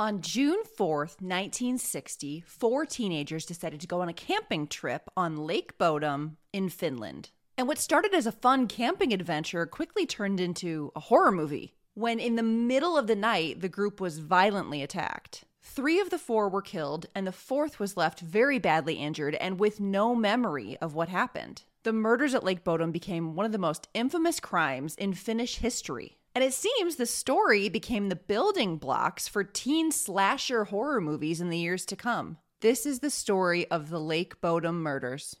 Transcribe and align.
On 0.00 0.20
June 0.20 0.64
4th, 0.76 1.22
1960, 1.22 2.42
four 2.48 2.84
teenagers 2.84 3.46
decided 3.46 3.80
to 3.80 3.86
go 3.86 4.00
on 4.00 4.08
a 4.08 4.12
camping 4.12 4.66
trip 4.66 5.08
on 5.16 5.36
Lake 5.36 5.78
Bodom 5.78 6.36
in 6.52 6.68
Finland. 6.68 7.30
And 7.56 7.68
what 7.68 7.78
started 7.78 8.12
as 8.12 8.26
a 8.26 8.32
fun 8.32 8.66
camping 8.66 9.12
adventure 9.12 9.66
quickly 9.66 10.04
turned 10.04 10.40
into 10.40 10.90
a 10.96 11.00
horror 11.00 11.30
movie 11.30 11.76
when, 11.94 12.18
in 12.18 12.34
the 12.34 12.42
middle 12.42 12.96
of 12.98 13.06
the 13.06 13.14
night, 13.14 13.60
the 13.60 13.68
group 13.68 14.00
was 14.00 14.18
violently 14.18 14.82
attacked. 14.82 15.44
Three 15.62 16.00
of 16.00 16.10
the 16.10 16.18
four 16.18 16.48
were 16.48 16.60
killed, 16.60 17.06
and 17.14 17.24
the 17.24 17.30
fourth 17.30 17.78
was 17.78 17.96
left 17.96 18.18
very 18.18 18.58
badly 18.58 18.94
injured 18.94 19.36
and 19.36 19.60
with 19.60 19.78
no 19.78 20.16
memory 20.16 20.76
of 20.80 20.96
what 20.96 21.08
happened. 21.08 21.62
The 21.84 21.92
murders 21.92 22.34
at 22.34 22.42
Lake 22.42 22.64
Bodom 22.64 22.90
became 22.90 23.36
one 23.36 23.46
of 23.46 23.52
the 23.52 23.58
most 23.58 23.88
infamous 23.94 24.40
crimes 24.40 24.96
in 24.96 25.14
Finnish 25.14 25.58
history. 25.58 26.18
And 26.36 26.42
it 26.42 26.52
seems 26.52 26.96
the 26.96 27.06
story 27.06 27.68
became 27.68 28.08
the 28.08 28.16
building 28.16 28.76
blocks 28.76 29.28
for 29.28 29.44
teen 29.44 29.92
slasher 29.92 30.64
horror 30.64 31.00
movies 31.00 31.40
in 31.40 31.48
the 31.48 31.58
years 31.58 31.86
to 31.86 31.94
come. 31.94 32.38
This 32.60 32.86
is 32.86 32.98
the 32.98 33.08
story 33.08 33.70
of 33.70 33.88
the 33.88 34.00
Lake 34.00 34.40
Bodom 34.40 34.82
murders. 34.82 35.36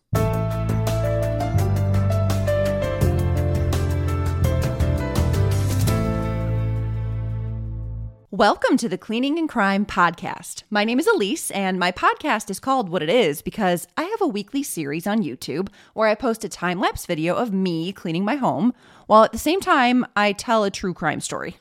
Welcome 8.30 8.76
to 8.78 8.88
the 8.88 8.98
Cleaning 8.98 9.38
and 9.38 9.48
Crime 9.48 9.86
podcast. 9.86 10.64
My 10.68 10.84
name 10.84 10.98
is 10.98 11.06
Elise, 11.06 11.52
and 11.52 11.78
my 11.78 11.92
podcast 11.92 12.50
is 12.50 12.58
called 12.58 12.88
What 12.88 13.00
It 13.00 13.08
Is 13.08 13.42
because 13.42 13.86
I 13.96 14.02
have 14.02 14.20
a 14.20 14.26
weekly 14.26 14.64
series 14.64 15.06
on 15.06 15.22
YouTube 15.22 15.68
where 15.92 16.08
I 16.08 16.16
post 16.16 16.44
a 16.44 16.48
time 16.48 16.80
lapse 16.80 17.06
video 17.06 17.36
of 17.36 17.52
me 17.52 17.92
cleaning 17.92 18.24
my 18.24 18.34
home, 18.34 18.74
while 19.06 19.24
at 19.24 19.32
the 19.32 19.38
same 19.38 19.60
time, 19.60 20.06
I 20.16 20.32
tell 20.32 20.64
a 20.64 20.70
true 20.70 20.94
crime 20.94 21.20
story. 21.20 21.56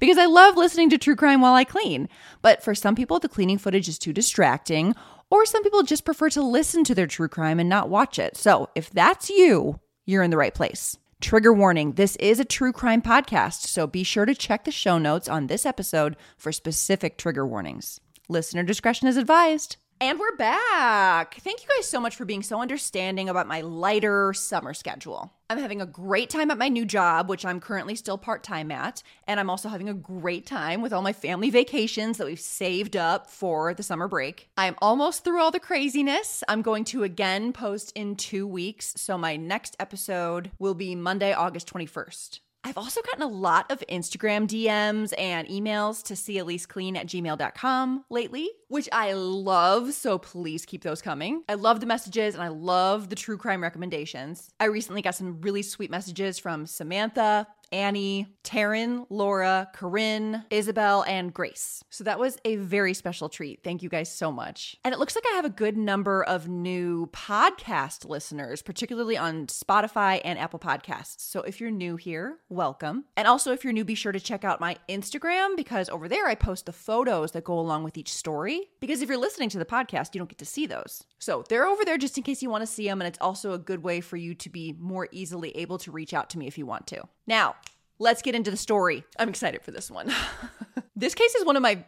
Because 0.00 0.18
I 0.18 0.26
love 0.26 0.56
listening 0.56 0.90
to 0.90 0.98
true 0.98 1.16
crime 1.16 1.40
while 1.40 1.54
I 1.54 1.64
clean. 1.64 2.08
But 2.42 2.62
for 2.62 2.74
some 2.74 2.94
people, 2.94 3.20
the 3.20 3.28
cleaning 3.28 3.58
footage 3.58 3.88
is 3.88 3.98
too 3.98 4.12
distracting, 4.12 4.94
or 5.30 5.46
some 5.46 5.62
people 5.62 5.82
just 5.82 6.04
prefer 6.04 6.30
to 6.30 6.42
listen 6.42 6.84
to 6.84 6.94
their 6.94 7.06
true 7.06 7.28
crime 7.28 7.60
and 7.60 7.68
not 7.68 7.88
watch 7.88 8.18
it. 8.18 8.36
So 8.36 8.70
if 8.74 8.90
that's 8.90 9.30
you, 9.30 9.78
you're 10.06 10.22
in 10.22 10.30
the 10.30 10.36
right 10.36 10.54
place. 10.54 10.96
Trigger 11.20 11.52
warning 11.52 11.92
this 11.92 12.16
is 12.16 12.38
a 12.38 12.44
true 12.44 12.72
crime 12.72 13.02
podcast, 13.02 13.66
so 13.66 13.86
be 13.86 14.04
sure 14.04 14.24
to 14.24 14.34
check 14.34 14.64
the 14.64 14.70
show 14.70 14.98
notes 14.98 15.28
on 15.28 15.46
this 15.46 15.66
episode 15.66 16.16
for 16.36 16.52
specific 16.52 17.18
trigger 17.18 17.46
warnings. 17.46 18.00
Listener 18.28 18.62
discretion 18.62 19.08
is 19.08 19.16
advised. 19.16 19.76
And 20.00 20.20
we're 20.20 20.36
back. 20.36 21.34
Thank 21.40 21.60
you 21.60 21.68
guys 21.76 21.88
so 21.88 21.98
much 22.00 22.14
for 22.14 22.24
being 22.24 22.44
so 22.44 22.60
understanding 22.60 23.28
about 23.28 23.48
my 23.48 23.62
lighter 23.62 24.32
summer 24.32 24.74
schedule. 24.74 25.32
I'm 25.50 25.58
having 25.58 25.80
a 25.80 25.86
great 25.86 26.28
time 26.28 26.50
at 26.50 26.58
my 26.58 26.68
new 26.68 26.84
job, 26.84 27.30
which 27.30 27.46
I'm 27.46 27.58
currently 27.58 27.94
still 27.94 28.18
part 28.18 28.42
time 28.42 28.70
at. 28.70 29.02
And 29.26 29.40
I'm 29.40 29.48
also 29.48 29.70
having 29.70 29.88
a 29.88 29.94
great 29.94 30.44
time 30.44 30.82
with 30.82 30.92
all 30.92 31.00
my 31.00 31.14
family 31.14 31.48
vacations 31.48 32.18
that 32.18 32.26
we've 32.26 32.38
saved 32.38 32.98
up 32.98 33.30
for 33.30 33.72
the 33.72 33.82
summer 33.82 34.08
break. 34.08 34.50
I'm 34.58 34.76
almost 34.82 35.24
through 35.24 35.40
all 35.40 35.50
the 35.50 35.58
craziness. 35.58 36.44
I'm 36.48 36.60
going 36.60 36.84
to 36.86 37.02
again 37.02 37.54
post 37.54 37.92
in 37.94 38.16
two 38.16 38.46
weeks. 38.46 38.92
So 38.98 39.16
my 39.16 39.36
next 39.36 39.74
episode 39.80 40.50
will 40.58 40.74
be 40.74 40.94
Monday, 40.94 41.32
August 41.32 41.72
21st. 41.72 42.40
I've 42.68 42.76
also 42.76 43.00
gotten 43.00 43.22
a 43.22 43.28
lot 43.28 43.72
of 43.72 43.82
Instagram 43.90 44.46
DMs 44.46 45.14
and 45.16 45.48
emails 45.48 46.02
to 46.02 46.14
see 46.14 46.36
Elise 46.36 46.66
clean 46.66 46.96
at 46.96 47.06
gmail.com 47.06 48.04
lately, 48.10 48.50
which 48.68 48.90
I 48.92 49.14
love. 49.14 49.94
So 49.94 50.18
please 50.18 50.66
keep 50.66 50.82
those 50.82 51.00
coming. 51.00 51.44
I 51.48 51.54
love 51.54 51.80
the 51.80 51.86
messages 51.86 52.34
and 52.34 52.42
I 52.42 52.48
love 52.48 53.08
the 53.08 53.16
true 53.16 53.38
crime 53.38 53.62
recommendations. 53.62 54.50
I 54.60 54.66
recently 54.66 55.00
got 55.00 55.14
some 55.14 55.40
really 55.40 55.62
sweet 55.62 55.90
messages 55.90 56.38
from 56.38 56.66
Samantha, 56.66 57.46
Annie, 57.72 58.26
Taryn, 58.44 59.06
Laura, 59.10 59.68
Corinne, 59.74 60.44
Isabel, 60.50 61.04
and 61.06 61.32
Grace. 61.32 61.82
So 61.90 62.04
that 62.04 62.18
was 62.18 62.38
a 62.44 62.56
very 62.56 62.94
special 62.94 63.28
treat. 63.28 63.62
Thank 63.62 63.82
you 63.82 63.88
guys 63.88 64.10
so 64.10 64.32
much. 64.32 64.76
And 64.84 64.94
it 64.94 64.98
looks 64.98 65.14
like 65.14 65.24
I 65.30 65.36
have 65.36 65.44
a 65.44 65.50
good 65.50 65.76
number 65.76 66.22
of 66.24 66.48
new 66.48 67.06
podcast 67.12 68.08
listeners, 68.08 68.62
particularly 68.62 69.16
on 69.16 69.46
Spotify 69.46 70.20
and 70.24 70.38
Apple 70.38 70.58
Podcasts. 70.58 71.20
So 71.20 71.42
if 71.42 71.60
you're 71.60 71.70
new 71.70 71.96
here, 71.96 72.38
welcome. 72.48 73.04
And 73.16 73.28
also, 73.28 73.52
if 73.52 73.64
you're 73.64 73.72
new, 73.72 73.84
be 73.84 73.94
sure 73.94 74.12
to 74.12 74.20
check 74.20 74.44
out 74.44 74.60
my 74.60 74.76
Instagram 74.88 75.56
because 75.56 75.88
over 75.88 76.08
there 76.08 76.26
I 76.26 76.34
post 76.34 76.66
the 76.66 76.72
photos 76.72 77.32
that 77.32 77.44
go 77.44 77.58
along 77.58 77.84
with 77.84 77.98
each 77.98 78.12
story. 78.12 78.68
Because 78.80 79.02
if 79.02 79.08
you're 79.08 79.18
listening 79.18 79.48
to 79.50 79.58
the 79.58 79.64
podcast, 79.64 80.14
you 80.14 80.18
don't 80.18 80.28
get 80.28 80.38
to 80.38 80.44
see 80.44 80.66
those. 80.66 81.04
So 81.18 81.44
they're 81.48 81.66
over 81.66 81.84
there 81.84 81.98
just 81.98 82.16
in 82.16 82.24
case 82.24 82.42
you 82.42 82.50
want 82.50 82.62
to 82.62 82.66
see 82.66 82.86
them. 82.86 83.00
And 83.00 83.08
it's 83.08 83.18
also 83.20 83.52
a 83.52 83.58
good 83.58 83.82
way 83.82 84.00
for 84.00 84.16
you 84.16 84.34
to 84.36 84.48
be 84.48 84.74
more 84.78 85.08
easily 85.12 85.56
able 85.56 85.78
to 85.78 85.90
reach 85.90 86.14
out 86.14 86.30
to 86.30 86.38
me 86.38 86.46
if 86.46 86.56
you 86.56 86.66
want 86.66 86.86
to. 86.88 87.02
Now, 87.26 87.56
let's 87.98 88.22
get 88.22 88.34
into 88.34 88.50
the 88.50 88.56
story. 88.56 89.04
I'm 89.18 89.28
excited 89.28 89.62
for 89.62 89.70
this 89.70 89.90
one. 89.90 90.12
this 90.96 91.14
case 91.14 91.34
is 91.34 91.44
one 91.44 91.56
of 91.56 91.62
my 91.62 91.84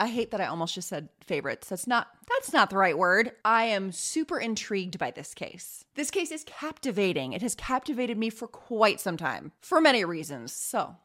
I 0.00 0.08
hate 0.08 0.30
that 0.30 0.40
I 0.40 0.46
almost 0.46 0.74
just 0.74 0.88
said 0.88 1.10
favorites. 1.20 1.68
That's 1.68 1.86
not 1.86 2.08
that's 2.26 2.54
not 2.54 2.70
the 2.70 2.78
right 2.78 2.96
word. 2.96 3.32
I 3.44 3.64
am 3.64 3.92
super 3.92 4.38
intrigued 4.38 4.98
by 4.98 5.10
this 5.10 5.34
case. 5.34 5.84
This 5.94 6.10
case 6.10 6.30
is 6.30 6.42
captivating. 6.44 7.34
It 7.34 7.42
has 7.42 7.54
captivated 7.54 8.16
me 8.16 8.30
for 8.30 8.48
quite 8.48 8.98
some 8.98 9.18
time 9.18 9.52
for 9.60 9.78
many 9.78 10.02
reasons. 10.04 10.52
So, 10.52 10.96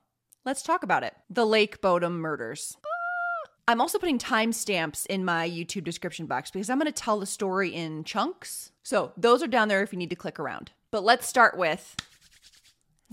let's 0.46 0.64
talk 0.64 0.82
about 0.82 1.04
it. 1.04 1.14
The 1.30 1.46
Lake 1.46 1.82
Bodom 1.82 2.14
murders. 2.14 2.78
Ah! 2.86 3.50
I'm 3.68 3.82
also 3.82 4.00
putting 4.00 4.20
timestamps 4.20 5.06
in 5.08 5.26
my 5.26 5.50
YouTube 5.50 5.84
description 5.84 6.28
box 6.28 6.50
because 6.50 6.70
I'm 6.70 6.80
going 6.80 6.86
to 6.86 6.94
tell 6.94 7.20
the 7.20 7.26
story 7.26 7.74
in 7.74 8.06
chunks. 8.06 8.72
So, 8.82 9.12
those 9.18 9.44
are 9.44 9.48
down 9.48 9.68
there 9.68 9.84
if 9.84 9.92
you 9.92 10.00
need 10.00 10.12
to 10.12 10.16
click 10.16 10.40
around. 10.40 10.72
But 10.92 11.04
let's 11.04 11.28
start 11.28 11.58
with 11.58 11.98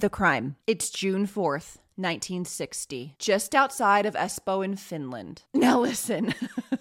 the 0.03 0.11
crime. 0.11 0.57
It's 0.67 0.91
June 0.91 1.29
4th, 1.29 1.79
1960, 1.95 3.15
just 3.21 3.55
outside 3.55 4.05
of 4.05 4.15
Espoo 4.15 4.65
in 4.65 4.75
Finland. 4.77 5.43
Now 5.55 5.79
listen. 5.81 6.35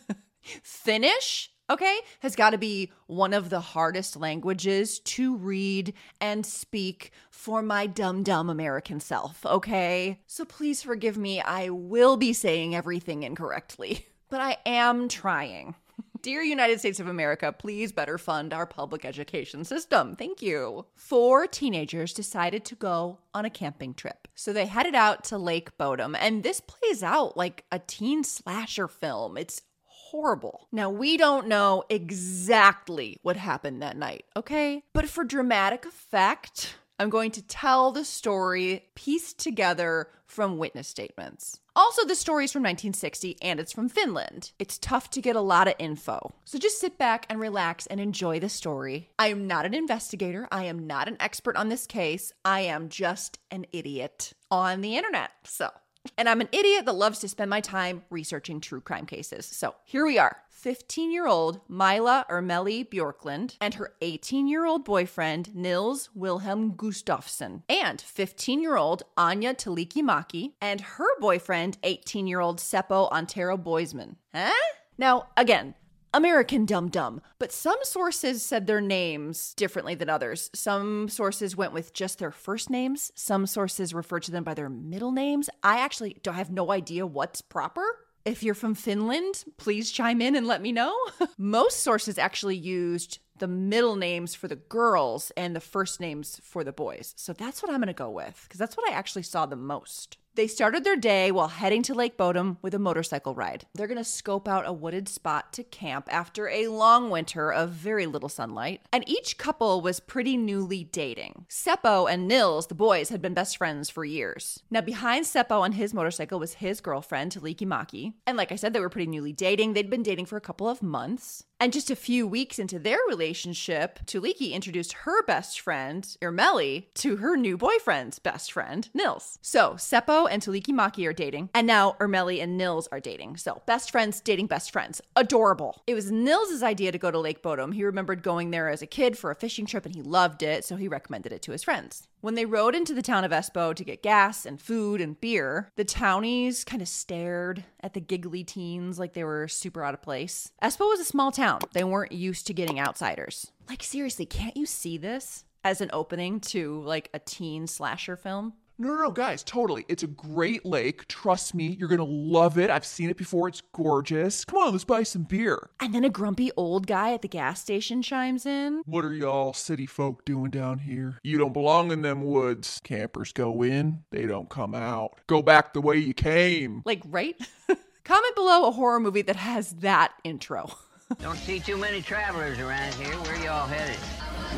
Finnish, 0.64 1.52
okay, 1.70 2.00
has 2.22 2.36
got 2.36 2.50
to 2.50 2.58
be 2.58 2.92
one 3.06 3.34
of 3.34 3.52
the 3.52 3.60
hardest 3.60 4.18
languages 4.18 4.98
to 5.00 5.38
read 5.38 5.94
and 6.20 6.44
speak 6.44 7.12
for 7.30 7.62
my 7.62 7.86
dumb, 7.86 8.24
dumb 8.24 8.50
American 8.50 9.00
self, 9.00 9.46
okay? 9.46 10.20
So 10.26 10.44
please 10.44 10.82
forgive 10.82 11.16
me. 11.16 11.40
I 11.42 11.70
will 11.70 12.18
be 12.18 12.34
saying 12.34 12.76
everything 12.76 13.22
incorrectly, 13.22 14.08
but 14.32 14.42
I 14.42 14.58
am 14.66 15.08
trying. 15.08 15.76
Dear 16.22 16.44
United 16.44 16.80
States 16.80 17.00
of 17.00 17.08
America, 17.08 17.52
please 17.52 17.92
better 17.92 18.20
fund 18.20 18.54
our 18.54 18.68
public 18.68 19.06
education 19.06 19.66
system. 19.66 20.16
Thank 20.16 20.40
you. 20.40 20.86
Four 20.96 21.48
teenagers 21.48 22.14
decided 22.14 22.64
to 22.66 22.76
go 22.76 23.18
on 23.34 23.44
a 23.44 23.50
camping 23.50 23.96
trip. 23.96 24.28
So 24.36 24.54
they 24.54 24.68
headed 24.68 24.94
out 24.94 25.24
to 25.26 25.40
Lake 25.40 25.76
Bodom, 25.80 26.16
and 26.16 26.44
this 26.44 26.62
plays 26.62 27.02
out 27.02 27.38
like 27.38 27.66
a 27.72 27.80
teen 27.80 28.24
slasher 28.24 28.88
film. 28.88 29.36
It's 29.36 29.64
horrible. 29.86 30.68
Now, 30.72 30.92
we 30.92 31.18
don't 31.18 31.48
know 31.48 31.86
exactly 31.90 33.18
what 33.24 33.38
happened 33.38 33.82
that 33.82 33.98
night, 33.98 34.26
okay? 34.38 34.84
But 34.94 35.10
for 35.10 35.24
dramatic 35.24 35.86
effect, 35.86 36.76
I'm 37.02 37.10
going 37.10 37.32
to 37.32 37.42
tell 37.42 37.92
the 37.92 38.06
story 38.06 38.86
pieced 38.94 39.40
together 39.40 40.10
from 40.28 40.60
witness 40.60 40.88
statements. 40.88 41.60
Also, 41.76 42.06
the 42.06 42.14
story 42.14 42.44
is 42.44 42.52
from 42.52 42.62
1960 42.62 43.38
and 43.42 43.60
it's 43.60 43.72
from 43.72 43.90
Finland. 43.90 44.52
It's 44.60 44.78
tough 44.78 45.10
to 45.12 45.20
get 45.20 45.36
a 45.36 45.42
lot 45.42 45.68
of 45.68 45.74
info. 45.80 46.36
So 46.46 46.60
just 46.60 46.80
sit 46.80 47.00
back 47.00 47.26
and 47.28 47.40
relax 47.40 47.88
and 47.88 48.00
enjoy 48.00 48.40
the 48.40 48.50
story. 48.50 49.10
I 49.18 49.30
am 49.30 49.48
not 49.48 49.66
an 49.66 49.74
investigator. 49.74 50.48
I 50.52 50.66
am 50.66 50.86
not 50.86 51.08
an 51.08 51.18
expert 51.20 51.56
on 51.56 51.70
this 51.70 51.88
case. 51.88 52.34
I 52.46 52.62
am 52.62 52.88
just 52.88 53.40
an 53.50 53.66
idiot 53.72 54.34
on 54.52 54.82
the 54.82 54.96
internet. 54.96 55.32
So 55.44 55.72
and 56.18 56.30
I'm 56.30 56.42
an 56.42 56.50
idiot 56.52 56.86
that 56.86 56.94
loves 56.94 57.20
to 57.20 57.28
spend 57.28 57.50
my 57.50 57.62
time 57.62 58.04
researching 58.12 58.62
true 58.62 58.82
crime 58.82 59.08
cases. 59.08 59.48
So 59.48 59.74
here 59.86 60.06
we 60.06 60.20
are 60.20 60.38
15 60.62 61.12
year 61.12 61.26
old 61.26 61.60
Mila 61.68 62.24
Irmeli 62.30 62.88
Bjorklund 62.88 63.56
and 63.60 63.74
her 63.74 63.94
18 64.00 64.48
year 64.48 64.64
old 64.64 64.86
boyfriend 64.86 65.56
Nils 65.56 66.12
Wilhelm 66.14 66.74
Gustafsson, 66.74 67.64
and 67.68 68.00
15 68.00 68.62
year 68.62 68.76
old 68.76 69.02
Anya 69.18 69.56
Tuulikki 69.56 70.04
Mäki 70.04 70.52
and 70.62 70.80
her 70.82 71.20
boyfriend 71.20 71.80
18 71.82 72.28
year 72.28 72.40
old 72.40 72.60
Seppo 72.60 73.12
Antero 73.12 73.58
Boisman. 73.58 74.18
Huh? 74.36 74.52
Now, 75.00 75.30
again, 75.36 75.74
American 76.14 76.66
Dum 76.66 76.90
Dum, 76.90 77.22
but 77.40 77.52
some 77.52 77.80
sources 77.82 78.44
said 78.44 78.68
their 78.68 78.82
names 78.82 79.56
differently 79.56 79.96
than 79.96 80.10
others. 80.10 80.52
Some 80.54 81.10
sources 81.10 81.58
went 81.58 81.74
with 81.74 81.92
just 81.92 82.20
their 82.20 82.32
first 82.32 82.70
names, 82.70 83.12
some 83.16 83.48
sources 83.48 83.96
referred 83.96 84.24
to 84.24 84.32
them 84.32 84.44
by 84.44 84.54
their 84.54 84.70
middle 84.70 85.12
names. 85.12 85.50
I 85.64 85.80
actually 85.80 86.18
don't 86.22 86.36
have 86.36 86.52
no 86.52 86.72
idea 86.72 87.08
what's 87.08 87.42
proper. 87.42 87.82
If 88.24 88.44
you're 88.44 88.54
from 88.54 88.76
Finland, 88.76 89.46
please 89.58 89.92
chime 89.92 90.22
in 90.22 90.36
and 90.36 90.46
let 90.46 90.62
me 90.62 90.72
know. 90.72 90.96
Most 91.40 91.80
sources 91.80 92.20
actually 92.20 92.56
used 92.56 93.18
the 93.40 93.48
middle 93.48 93.96
names 93.96 94.36
for 94.36 94.48
the 94.48 94.56
girls 94.56 95.32
and 95.36 95.56
the 95.56 95.60
first 95.60 96.00
names 96.00 96.40
for 96.44 96.64
the 96.64 96.72
boys. 96.72 97.16
So 97.18 97.34
that's 97.34 97.64
what 97.64 97.72
I'm 97.72 97.80
going 97.80 97.88
to 97.88 97.94
go 97.94 98.12
with 98.12 98.40
because 98.44 98.60
that's 98.60 98.78
what 98.78 98.88
I 98.88 98.94
actually 98.94 99.24
saw 99.24 99.48
the 99.48 99.56
most. 99.56 100.18
They 100.36 100.48
started 100.48 100.86
their 100.86 100.96
day 100.96 101.30
while 101.30 101.50
heading 101.50 101.84
to 101.84 101.94
Lake 101.94 102.16
Bodom 102.16 102.58
with 102.62 102.74
a 102.74 102.80
motorcycle 102.80 103.36
ride. 103.36 103.66
They're 103.74 103.88
going 103.88 103.98
to 103.98 104.04
scope 104.06 104.48
out 104.48 104.66
a 104.66 104.72
wooded 104.72 105.10
spot 105.10 105.52
to 105.54 105.64
camp 105.64 106.08
after 106.10 106.48
a 106.48 106.68
long 106.68 107.10
winter 107.10 107.52
of 107.52 107.72
very 107.72 108.06
little 108.06 108.30
sunlight. 108.30 108.82
And 108.94 109.08
each 109.10 109.38
couple 109.38 109.82
was 109.82 110.00
pretty 110.00 110.38
newly 110.38 110.86
dating. 110.86 111.48
Seppo 111.50 112.10
and 112.10 112.30
Nils, 112.30 112.68
the 112.68 112.76
boys, 112.76 113.10
had 113.10 113.22
been 113.22 113.34
best 113.34 113.58
friends 113.58 113.90
for 113.90 114.06
years. 114.06 114.64
Now, 114.72 114.80
behind 114.80 115.26
Seppo 115.26 115.60
on 115.60 115.74
his 115.74 115.94
motorcycle 115.94 116.40
was 116.40 116.56
his 116.56 116.80
girlfriend, 116.80 117.34
Tuulikki 117.34 117.68
Mäki. 117.68 118.14
And 118.26 118.38
like 118.38 118.54
I 118.54 118.56
said, 118.56 118.72
they 118.72 118.80
were 118.80 118.90
pretty 118.90 119.12
newly 119.12 119.34
dating. 119.34 119.74
They'd 119.74 119.90
been 119.90 120.02
dating 120.02 120.28
for 120.28 120.38
a 120.38 120.42
couple 120.42 120.70
of 120.70 120.82
months. 120.82 121.44
And 121.60 121.72
just 121.72 121.92
a 121.92 121.96
few 121.96 122.26
weeks 122.26 122.58
into 122.58 122.80
their 122.80 122.98
relationship, 123.08 124.00
Tuulikki 124.08 124.52
introduced 124.52 124.94
her 124.94 125.24
best 125.26 125.60
friend, 125.60 126.04
Irmeli, 126.20 126.86
to 126.96 127.18
her 127.18 127.38
new 127.38 127.56
boyfriend's 127.56 128.18
best 128.18 128.52
friend, 128.52 128.90
Nils. 128.96 129.38
So 129.44 129.74
Seppo 129.74 130.21
and 130.28 130.42
Tuulikki 130.42 130.74
Mäki 130.74 131.08
are 131.08 131.14
dating, 131.14 131.50
and 131.54 131.68
now 131.68 131.96
Irmeli 132.00 132.42
and 132.42 132.58
Nils 132.58 132.88
are 132.92 133.00
dating. 133.00 133.38
So 133.38 133.62
best 133.66 133.92
friends 133.92 134.22
dating 134.22 134.48
best 134.48 134.72
friends. 134.72 135.02
Adorable. 135.16 135.82
It 135.88 135.94
was 135.94 136.12
Nils' 136.12 136.64
idea 136.64 136.92
to 136.92 136.98
go 136.98 137.12
to 137.12 137.20
Lake 137.20 137.42
Bodom. 137.42 137.74
He 137.74 137.84
remembered 137.84 138.24
going 138.24 138.52
there 138.52 138.70
as 138.70 138.82
a 138.82 138.88
kid 138.88 139.18
for 139.18 139.32
a 139.32 139.36
fishing 139.36 139.66
trip 139.66 139.86
and 139.86 139.96
he 139.96 140.02
loved 140.02 140.44
it, 140.44 140.66
so 140.66 140.76
he 140.76 140.88
recommended 140.88 141.32
it 141.32 141.42
to 141.44 141.52
his 141.52 141.64
friends. 141.64 142.08
When 142.22 142.36
they 142.36 142.46
rode 142.46 142.76
into 142.76 142.94
the 142.94 143.02
town 143.02 143.24
of 143.24 143.32
Espoo 143.32 143.74
to 143.74 143.84
get 143.84 144.04
gas 144.04 144.46
and 144.46 144.62
food 144.62 145.02
and 145.02 145.20
beer, 145.20 145.72
the 145.76 145.84
townies 145.84 146.64
kind 146.64 146.82
of 146.82 146.88
stared 146.88 147.64
at 147.82 147.94
the 147.94 148.00
giggly 148.00 148.44
teens 148.44 149.00
like 149.00 149.14
they 149.14 149.24
were 149.24 149.48
super 149.48 149.84
out 149.84 149.96
of 149.96 150.04
place. 150.04 150.52
Espoo 150.62 150.88
was 150.90 151.00
a 151.00 151.06
small 151.06 151.32
town. 151.32 151.62
They 151.74 151.84
weren't 151.84 152.12
used 152.12 152.46
to 152.48 152.54
getting 152.54 152.80
outsiders. 152.80 153.52
Like, 153.68 153.82
seriously, 153.82 154.26
can't 154.26 154.56
you 154.56 154.66
see 154.66 154.98
this 154.98 155.46
as 155.64 155.82
an 155.82 155.90
opening 155.94 156.40
to 156.40 156.82
like 156.82 157.10
a 157.14 157.20
teen 157.20 157.66
slasher 157.66 158.16
film? 158.16 158.54
No, 158.78 158.88
no, 158.88 158.96
no, 158.96 159.12
guys, 159.12 159.44
totally. 159.44 159.86
It's 159.88 160.02
a 160.02 160.08
great 160.08 160.66
lake. 160.66 161.08
Trust 161.08 161.54
me, 161.54 161.78
you're 161.80 161.88
gonna 161.90 162.04
love 162.04 162.58
it. 162.58 162.70
I've 162.70 162.86
seen 162.86 163.10
it 163.10 163.18
before. 163.18 163.48
It's 163.48 163.62
gorgeous. 163.74 164.44
Come 164.46 164.58
on, 164.58 164.72
let's 164.72 164.84
buy 164.84 165.04
some 165.04 165.24
beer. 165.24 165.70
And 165.80 165.94
then 165.94 166.04
a 166.04 166.10
grumpy 166.10 166.52
old 166.58 166.88
guy 166.88 167.14
at 167.14 167.22
the 167.22 167.28
gas 167.28 167.62
station 167.62 168.02
chimes 168.02 168.46
in. 168.46 168.82
What 168.86 169.06
are 169.06 169.14
y'all 169.14 169.54
city 169.54 169.86
folk 169.86 170.26
doing 170.26 170.50
down 170.50 170.80
here? 170.80 171.20
You 171.24 171.38
don't 171.38 171.54
belong 171.54 171.92
in 171.92 172.02
them 172.02 172.24
woods. 172.24 172.82
Campers 172.84 173.32
go 173.34 173.62
in, 173.64 174.04
they 174.10 174.26
don't 174.26 174.50
come 174.50 174.74
out. 174.74 175.20
Go 175.28 175.42
back 175.44 175.74
the 175.74 175.82
way 175.82 175.98
you 175.98 176.14
came. 176.16 176.82
Like, 176.86 177.02
right? 177.06 177.36
Comment 178.04 178.36
below 178.36 178.68
a 178.68 178.72
horror 178.72 179.00
movie 179.00 179.22
that 179.22 179.36
has 179.36 179.74
that 179.74 180.14
intro. 180.24 180.72
Don't 181.20 181.38
see 181.38 181.60
too 181.60 181.78
many 181.78 182.02
travelers 182.02 182.58
around 182.58 182.94
here. 182.96 183.14
Where 183.14 183.36
y'all 183.44 183.68
headed? 183.68 183.98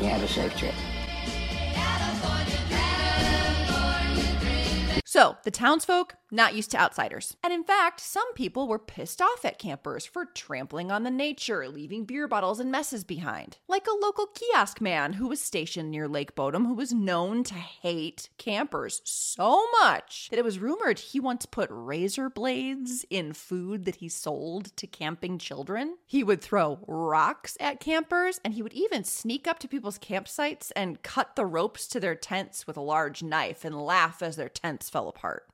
You 0.00 0.08
have 0.08 0.22
a 0.22 0.28
safe 0.28 0.56
trip. 0.56 0.74
So, 5.14 5.36
the 5.44 5.52
townsfolk, 5.52 6.16
not 6.34 6.54
used 6.54 6.72
to 6.72 6.76
outsiders. 6.76 7.36
And 7.42 7.52
in 7.52 7.62
fact, 7.62 8.00
some 8.00 8.34
people 8.34 8.66
were 8.66 8.78
pissed 8.78 9.22
off 9.22 9.44
at 9.44 9.58
campers 9.58 10.04
for 10.04 10.24
trampling 10.24 10.90
on 10.90 11.04
the 11.04 11.10
nature, 11.10 11.68
leaving 11.68 12.04
beer 12.04 12.26
bottles 12.26 12.58
and 12.58 12.72
messes 12.72 13.04
behind. 13.04 13.58
Like 13.68 13.86
a 13.86 14.04
local 14.04 14.26
kiosk 14.26 14.80
man 14.80 15.14
who 15.14 15.28
was 15.28 15.40
stationed 15.40 15.90
near 15.90 16.08
Lake 16.08 16.34
Bodom 16.34 16.66
who 16.66 16.74
was 16.74 16.92
known 16.92 17.44
to 17.44 17.54
hate 17.54 18.28
campers 18.36 19.00
so 19.04 19.64
much 19.80 20.26
that 20.30 20.38
it 20.38 20.44
was 20.44 20.58
rumored 20.58 20.98
he 20.98 21.20
once 21.20 21.46
put 21.46 21.68
razor 21.70 22.28
blades 22.28 23.06
in 23.08 23.32
food 23.32 23.84
that 23.84 23.96
he 23.96 24.08
sold 24.08 24.76
to 24.76 24.88
camping 24.88 25.38
children. 25.38 25.96
He 26.04 26.24
would 26.24 26.40
throw 26.40 26.80
rocks 26.88 27.56
at 27.60 27.78
campers 27.78 28.40
and 28.44 28.54
he 28.54 28.62
would 28.62 28.74
even 28.74 29.04
sneak 29.04 29.46
up 29.46 29.60
to 29.60 29.68
people's 29.68 29.98
campsites 29.98 30.72
and 30.74 31.02
cut 31.02 31.36
the 31.36 31.46
ropes 31.46 31.86
to 31.88 32.00
their 32.00 32.16
tents 32.16 32.66
with 32.66 32.76
a 32.76 32.80
large 32.80 33.22
knife 33.22 33.64
and 33.64 33.80
laugh 33.80 34.20
as 34.20 34.34
their 34.34 34.48
tents 34.48 34.90
fell 34.90 35.03
apart. 35.08 35.44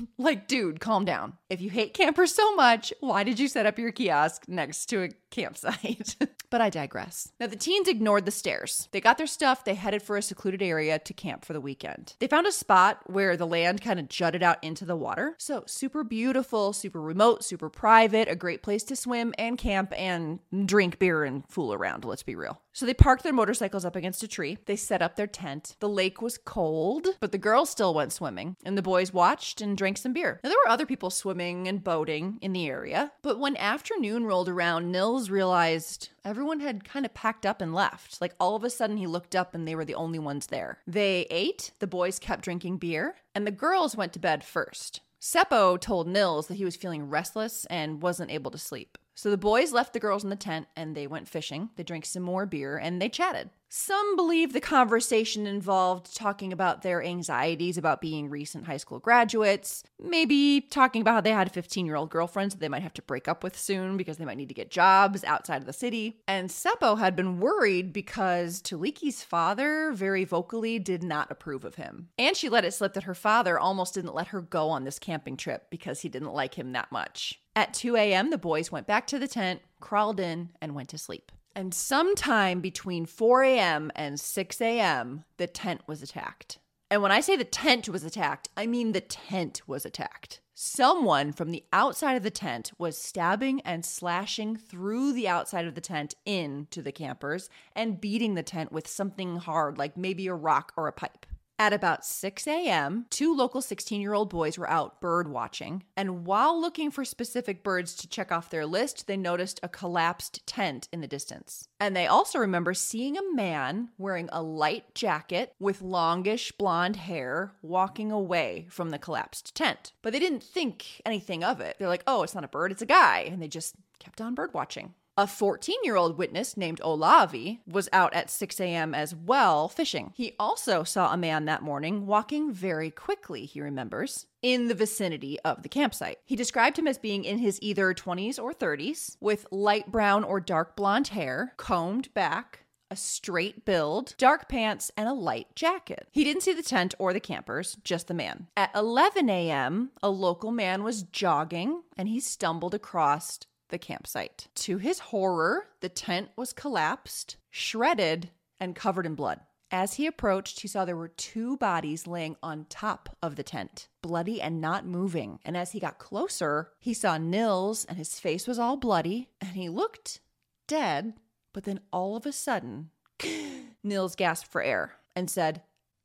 like, 0.18 0.48
dude, 0.48 0.80
calm 0.80 1.04
down. 1.04 1.34
If 1.48 1.60
you 1.60 1.70
hate 1.70 1.94
campers 1.94 2.34
so 2.34 2.54
much, 2.54 2.92
why 3.00 3.24
did 3.24 3.38
you 3.38 3.48
set 3.48 3.66
up 3.66 3.78
your 3.78 3.92
kiosk 3.92 4.44
next 4.48 4.86
to 4.86 5.04
a 5.04 5.08
campsite? 5.30 6.16
but 6.50 6.60
I 6.60 6.70
digress. 6.70 7.32
Now, 7.40 7.46
the 7.46 7.56
teens 7.56 7.88
ignored 7.88 8.26
the 8.26 8.30
stairs. 8.30 8.88
They 8.92 9.00
got 9.00 9.18
their 9.18 9.26
stuff, 9.26 9.64
they 9.64 9.74
headed 9.74 10.02
for 10.02 10.16
a 10.16 10.22
secluded 10.22 10.62
area 10.62 10.98
to 10.98 11.14
camp 11.14 11.44
for 11.44 11.52
the 11.52 11.60
weekend. 11.60 12.14
They 12.18 12.26
found 12.26 12.46
a 12.46 12.52
spot 12.52 13.00
where 13.06 13.36
the 13.36 13.46
land 13.46 13.80
kind 13.80 13.98
of 14.00 14.08
jutted 14.08 14.42
out 14.42 14.62
into 14.62 14.84
the 14.84 14.96
water. 14.96 15.34
So, 15.38 15.64
super 15.66 16.04
beautiful, 16.04 16.72
super 16.72 17.00
remote, 17.00 17.44
super 17.44 17.68
private, 17.68 18.28
a 18.28 18.36
great 18.36 18.62
place 18.62 18.84
to 18.84 18.96
swim 18.96 19.34
and 19.38 19.58
camp 19.58 19.92
and 19.96 20.40
drink 20.66 20.98
beer 20.98 21.24
and 21.24 21.44
fool 21.48 21.72
around, 21.72 22.04
let's 22.04 22.22
be 22.22 22.34
real. 22.34 22.60
So 22.72 22.86
they 22.86 22.94
parked 22.94 23.22
their 23.22 23.32
motorcycles 23.32 23.84
up 23.84 23.96
against 23.96 24.22
a 24.22 24.28
tree. 24.28 24.58
They 24.66 24.76
set 24.76 25.02
up 25.02 25.16
their 25.16 25.26
tent. 25.26 25.76
The 25.80 25.88
lake 25.88 26.22
was 26.22 26.38
cold, 26.38 27.06
but 27.20 27.32
the 27.32 27.38
girls 27.38 27.70
still 27.70 27.92
went 27.94 28.12
swimming, 28.12 28.56
and 28.64 28.76
the 28.76 28.82
boys 28.82 29.12
watched 29.12 29.60
and 29.60 29.76
drank 29.76 29.98
some 29.98 30.12
beer. 30.12 30.40
Now, 30.42 30.48
there 30.48 30.58
were 30.64 30.70
other 30.70 30.86
people 30.86 31.10
swimming 31.10 31.68
and 31.68 31.84
boating 31.84 32.38
in 32.40 32.52
the 32.52 32.66
area, 32.66 33.12
but 33.22 33.38
when 33.38 33.56
afternoon 33.56 34.24
rolled 34.24 34.48
around, 34.48 34.90
Nils 34.90 35.28
realized 35.30 36.08
everyone 36.24 36.60
had 36.60 36.84
kind 36.84 37.04
of 37.04 37.14
packed 37.14 37.44
up 37.44 37.60
and 37.60 37.74
left. 37.74 38.20
Like 38.20 38.34
all 38.40 38.56
of 38.56 38.64
a 38.64 38.70
sudden, 38.70 38.96
he 38.96 39.06
looked 39.06 39.36
up 39.36 39.54
and 39.54 39.68
they 39.68 39.74
were 39.74 39.84
the 39.84 39.94
only 39.94 40.18
ones 40.18 40.46
there. 40.46 40.78
They 40.86 41.26
ate, 41.30 41.72
the 41.78 41.86
boys 41.86 42.18
kept 42.18 42.44
drinking 42.44 42.78
beer, 42.78 43.16
and 43.34 43.46
the 43.46 43.50
girls 43.50 43.96
went 43.96 44.12
to 44.14 44.18
bed 44.18 44.44
first. 44.44 45.00
Seppo 45.20 45.80
told 45.80 46.08
Nils 46.08 46.48
that 46.48 46.56
he 46.56 46.64
was 46.64 46.74
feeling 46.74 47.08
restless 47.08 47.64
and 47.66 48.02
wasn't 48.02 48.32
able 48.32 48.50
to 48.50 48.58
sleep. 48.58 48.98
So 49.14 49.30
the 49.30 49.36
boys 49.36 49.72
left 49.72 49.92
the 49.92 50.00
girls 50.00 50.24
in 50.24 50.30
the 50.30 50.36
tent 50.36 50.66
and 50.76 50.96
they 50.96 51.06
went 51.06 51.28
fishing. 51.28 51.70
They 51.76 51.82
drank 51.82 52.06
some 52.06 52.22
more 52.22 52.46
beer 52.46 52.76
and 52.76 53.00
they 53.00 53.08
chatted. 53.08 53.50
Some 53.74 54.16
believe 54.16 54.52
the 54.52 54.60
conversation 54.60 55.46
involved 55.46 56.14
talking 56.14 56.52
about 56.52 56.82
their 56.82 57.02
anxieties 57.02 57.78
about 57.78 58.02
being 58.02 58.28
recent 58.28 58.66
high 58.66 58.76
school 58.76 58.98
graduates, 58.98 59.82
maybe 59.98 60.60
talking 60.60 61.00
about 61.00 61.14
how 61.14 61.20
they 61.22 61.30
had 61.30 61.50
15 61.50 61.86
year 61.86 61.96
old 61.96 62.10
girlfriends 62.10 62.54
that 62.54 62.60
they 62.60 62.68
might 62.68 62.82
have 62.82 62.92
to 62.92 63.02
break 63.02 63.28
up 63.28 63.42
with 63.42 63.58
soon 63.58 63.96
because 63.96 64.18
they 64.18 64.26
might 64.26 64.36
need 64.36 64.50
to 64.50 64.54
get 64.54 64.70
jobs 64.70 65.24
outside 65.24 65.62
of 65.62 65.66
the 65.66 65.72
city. 65.72 66.20
And 66.28 66.50
Seppo 66.50 66.98
had 66.98 67.16
been 67.16 67.40
worried 67.40 67.94
because 67.94 68.60
Tuulikki's 68.60 69.22
father 69.24 69.92
very 69.92 70.26
vocally 70.26 70.78
did 70.78 71.02
not 71.02 71.30
approve 71.30 71.64
of 71.64 71.76
him. 71.76 72.08
And 72.18 72.36
she 72.36 72.50
let 72.50 72.66
it 72.66 72.74
slip 72.74 72.92
that 72.92 73.04
her 73.04 73.14
father 73.14 73.58
almost 73.58 73.94
didn't 73.94 74.14
let 74.14 74.28
her 74.28 74.42
go 74.42 74.68
on 74.68 74.84
this 74.84 74.98
camping 74.98 75.38
trip 75.38 75.68
because 75.70 76.00
he 76.00 76.10
didn't 76.10 76.34
like 76.34 76.58
him 76.58 76.72
that 76.72 76.92
much. 76.92 77.41
At 77.54 77.74
2 77.74 77.96
a.m., 77.96 78.30
the 78.30 78.38
boys 78.38 78.72
went 78.72 78.86
back 78.86 79.06
to 79.08 79.18
the 79.18 79.28
tent, 79.28 79.60
crawled 79.80 80.18
in, 80.18 80.50
and 80.60 80.74
went 80.74 80.88
to 80.90 80.98
sleep. 80.98 81.30
And 81.54 81.74
sometime 81.74 82.60
between 82.60 83.04
4 83.04 83.42
a.m. 83.44 83.92
and 83.94 84.18
6 84.18 84.60
a.m., 84.62 85.24
the 85.36 85.46
tent 85.46 85.82
was 85.86 86.02
attacked. 86.02 86.58
And 86.90 87.02
when 87.02 87.12
I 87.12 87.20
say 87.20 87.36
the 87.36 87.44
tent 87.44 87.88
was 87.88 88.04
attacked, 88.04 88.48
I 88.56 88.66
mean 88.66 88.92
the 88.92 89.00
tent 89.02 89.62
was 89.66 89.84
attacked. 89.84 90.40
Someone 90.54 91.32
from 91.32 91.50
the 91.50 91.64
outside 91.72 92.14
of 92.14 92.22
the 92.22 92.30
tent 92.30 92.72
was 92.78 92.96
stabbing 92.96 93.60
and 93.62 93.84
slashing 93.84 94.56
through 94.56 95.12
the 95.12 95.28
outside 95.28 95.66
of 95.66 95.74
the 95.74 95.80
tent 95.80 96.14
into 96.24 96.80
the 96.80 96.92
campers 96.92 97.50
and 97.74 98.00
beating 98.00 98.34
the 98.34 98.42
tent 98.42 98.72
with 98.72 98.86
something 98.86 99.36
hard, 99.36 99.76
like 99.76 99.96
maybe 99.96 100.26
a 100.26 100.34
rock 100.34 100.72
or 100.76 100.88
a 100.88 100.92
pipe. 100.92 101.26
At 101.62 101.72
about 101.72 102.04
6 102.04 102.48
a.m., 102.48 103.06
two 103.08 103.32
local 103.32 103.62
16 103.62 104.00
year 104.00 104.14
old 104.14 104.28
boys 104.28 104.58
were 104.58 104.68
out 104.68 105.00
bird 105.00 105.28
watching, 105.28 105.84
and 105.96 106.26
while 106.26 106.60
looking 106.60 106.90
for 106.90 107.04
specific 107.04 107.62
birds 107.62 107.94
to 107.94 108.08
check 108.08 108.32
off 108.32 108.50
their 108.50 108.66
list, 108.66 109.06
they 109.06 109.16
noticed 109.16 109.60
a 109.62 109.68
collapsed 109.68 110.44
tent 110.44 110.88
in 110.92 111.02
the 111.02 111.06
distance. 111.06 111.68
And 111.78 111.94
they 111.94 112.08
also 112.08 112.40
remember 112.40 112.74
seeing 112.74 113.16
a 113.16 113.32
man 113.32 113.90
wearing 113.96 114.28
a 114.32 114.42
light 114.42 114.92
jacket 114.96 115.54
with 115.60 115.82
longish 115.82 116.50
blonde 116.50 116.96
hair 116.96 117.52
walking 117.62 118.10
away 118.10 118.66
from 118.68 118.90
the 118.90 118.98
collapsed 118.98 119.54
tent. 119.54 119.92
But 120.02 120.12
they 120.12 120.18
didn't 120.18 120.42
think 120.42 121.00
anything 121.06 121.44
of 121.44 121.60
it. 121.60 121.76
They're 121.78 121.86
like, 121.86 122.02
oh, 122.08 122.24
it's 122.24 122.34
not 122.34 122.42
a 122.42 122.48
bird, 122.48 122.72
it's 122.72 122.82
a 122.82 122.86
guy. 122.86 123.20
And 123.30 123.40
they 123.40 123.46
just 123.46 123.76
kept 124.00 124.20
on 124.20 124.34
bird 124.34 124.52
watching. 124.52 124.94
A 125.14 125.26
14 125.26 125.76
year 125.84 125.96
old 125.96 126.16
witness 126.16 126.56
named 126.56 126.80
Olavi 126.80 127.60
was 127.66 127.86
out 127.92 128.14
at 128.14 128.30
6 128.30 128.58
a.m. 128.60 128.94
as 128.94 129.14
well 129.14 129.68
fishing. 129.68 130.14
He 130.16 130.34
also 130.38 130.84
saw 130.84 131.12
a 131.12 131.18
man 131.18 131.44
that 131.44 131.62
morning 131.62 132.06
walking 132.06 132.50
very 132.50 132.90
quickly, 132.90 133.44
he 133.44 133.60
remembers, 133.60 134.26
in 134.40 134.68
the 134.68 134.74
vicinity 134.74 135.38
of 135.40 135.62
the 135.62 135.68
campsite. 135.68 136.16
He 136.24 136.34
described 136.34 136.78
him 136.78 136.88
as 136.88 136.96
being 136.96 137.24
in 137.24 137.36
his 137.36 137.58
either 137.60 137.92
20s 137.92 138.42
or 138.42 138.54
30s, 138.54 139.18
with 139.20 139.46
light 139.50 139.92
brown 139.92 140.24
or 140.24 140.40
dark 140.40 140.76
blonde 140.76 141.08
hair, 141.08 141.52
combed 141.58 142.14
back, 142.14 142.60
a 142.90 142.96
straight 142.96 143.66
build, 143.66 144.14
dark 144.16 144.48
pants, 144.48 144.90
and 144.96 145.10
a 145.10 145.14
light 145.14 145.54
jacket. 145.54 146.08
He 146.10 146.24
didn't 146.24 146.42
see 146.42 146.54
the 146.54 146.62
tent 146.62 146.94
or 146.98 147.12
the 147.12 147.20
campers, 147.20 147.76
just 147.84 148.08
the 148.08 148.14
man. 148.14 148.46
At 148.56 148.70
11 148.74 149.28
a.m., 149.28 149.90
a 150.02 150.08
local 150.08 150.52
man 150.52 150.82
was 150.82 151.02
jogging 151.02 151.82
and 151.98 152.08
he 152.08 152.18
stumbled 152.18 152.74
across 152.74 153.40
the 153.72 153.78
campsite. 153.78 154.46
To 154.54 154.78
his 154.78 155.00
horror, 155.00 155.66
the 155.80 155.88
tent 155.88 156.28
was 156.36 156.52
collapsed, 156.52 157.36
shredded, 157.50 158.30
and 158.60 158.76
covered 158.76 159.06
in 159.06 159.16
blood. 159.16 159.40
As 159.72 159.94
he 159.94 160.06
approached, 160.06 160.60
he 160.60 160.68
saw 160.68 160.84
there 160.84 160.94
were 160.94 161.08
two 161.08 161.56
bodies 161.56 162.06
laying 162.06 162.36
on 162.42 162.66
top 162.68 163.16
of 163.22 163.36
the 163.36 163.42
tent, 163.42 163.88
bloody 164.02 164.40
and 164.40 164.60
not 164.60 164.86
moving. 164.86 165.40
And 165.44 165.56
as 165.56 165.72
he 165.72 165.80
got 165.80 165.98
closer, 165.98 166.70
he 166.78 166.92
saw 166.92 167.16
Nils, 167.16 167.86
and 167.86 167.96
his 167.96 168.20
face 168.20 168.46
was 168.46 168.58
all 168.58 168.76
bloody, 168.76 169.30
and 169.40 169.56
he 169.56 169.70
looked 169.70 170.20
dead. 170.68 171.14
But 171.54 171.64
then 171.64 171.80
all 171.90 172.16
of 172.16 172.26
a 172.26 172.32
sudden, 172.32 172.90
Nils 173.82 174.14
gasped 174.14 174.52
for 174.52 174.62
air 174.62 174.96
and 175.16 175.30
said, 175.30 175.62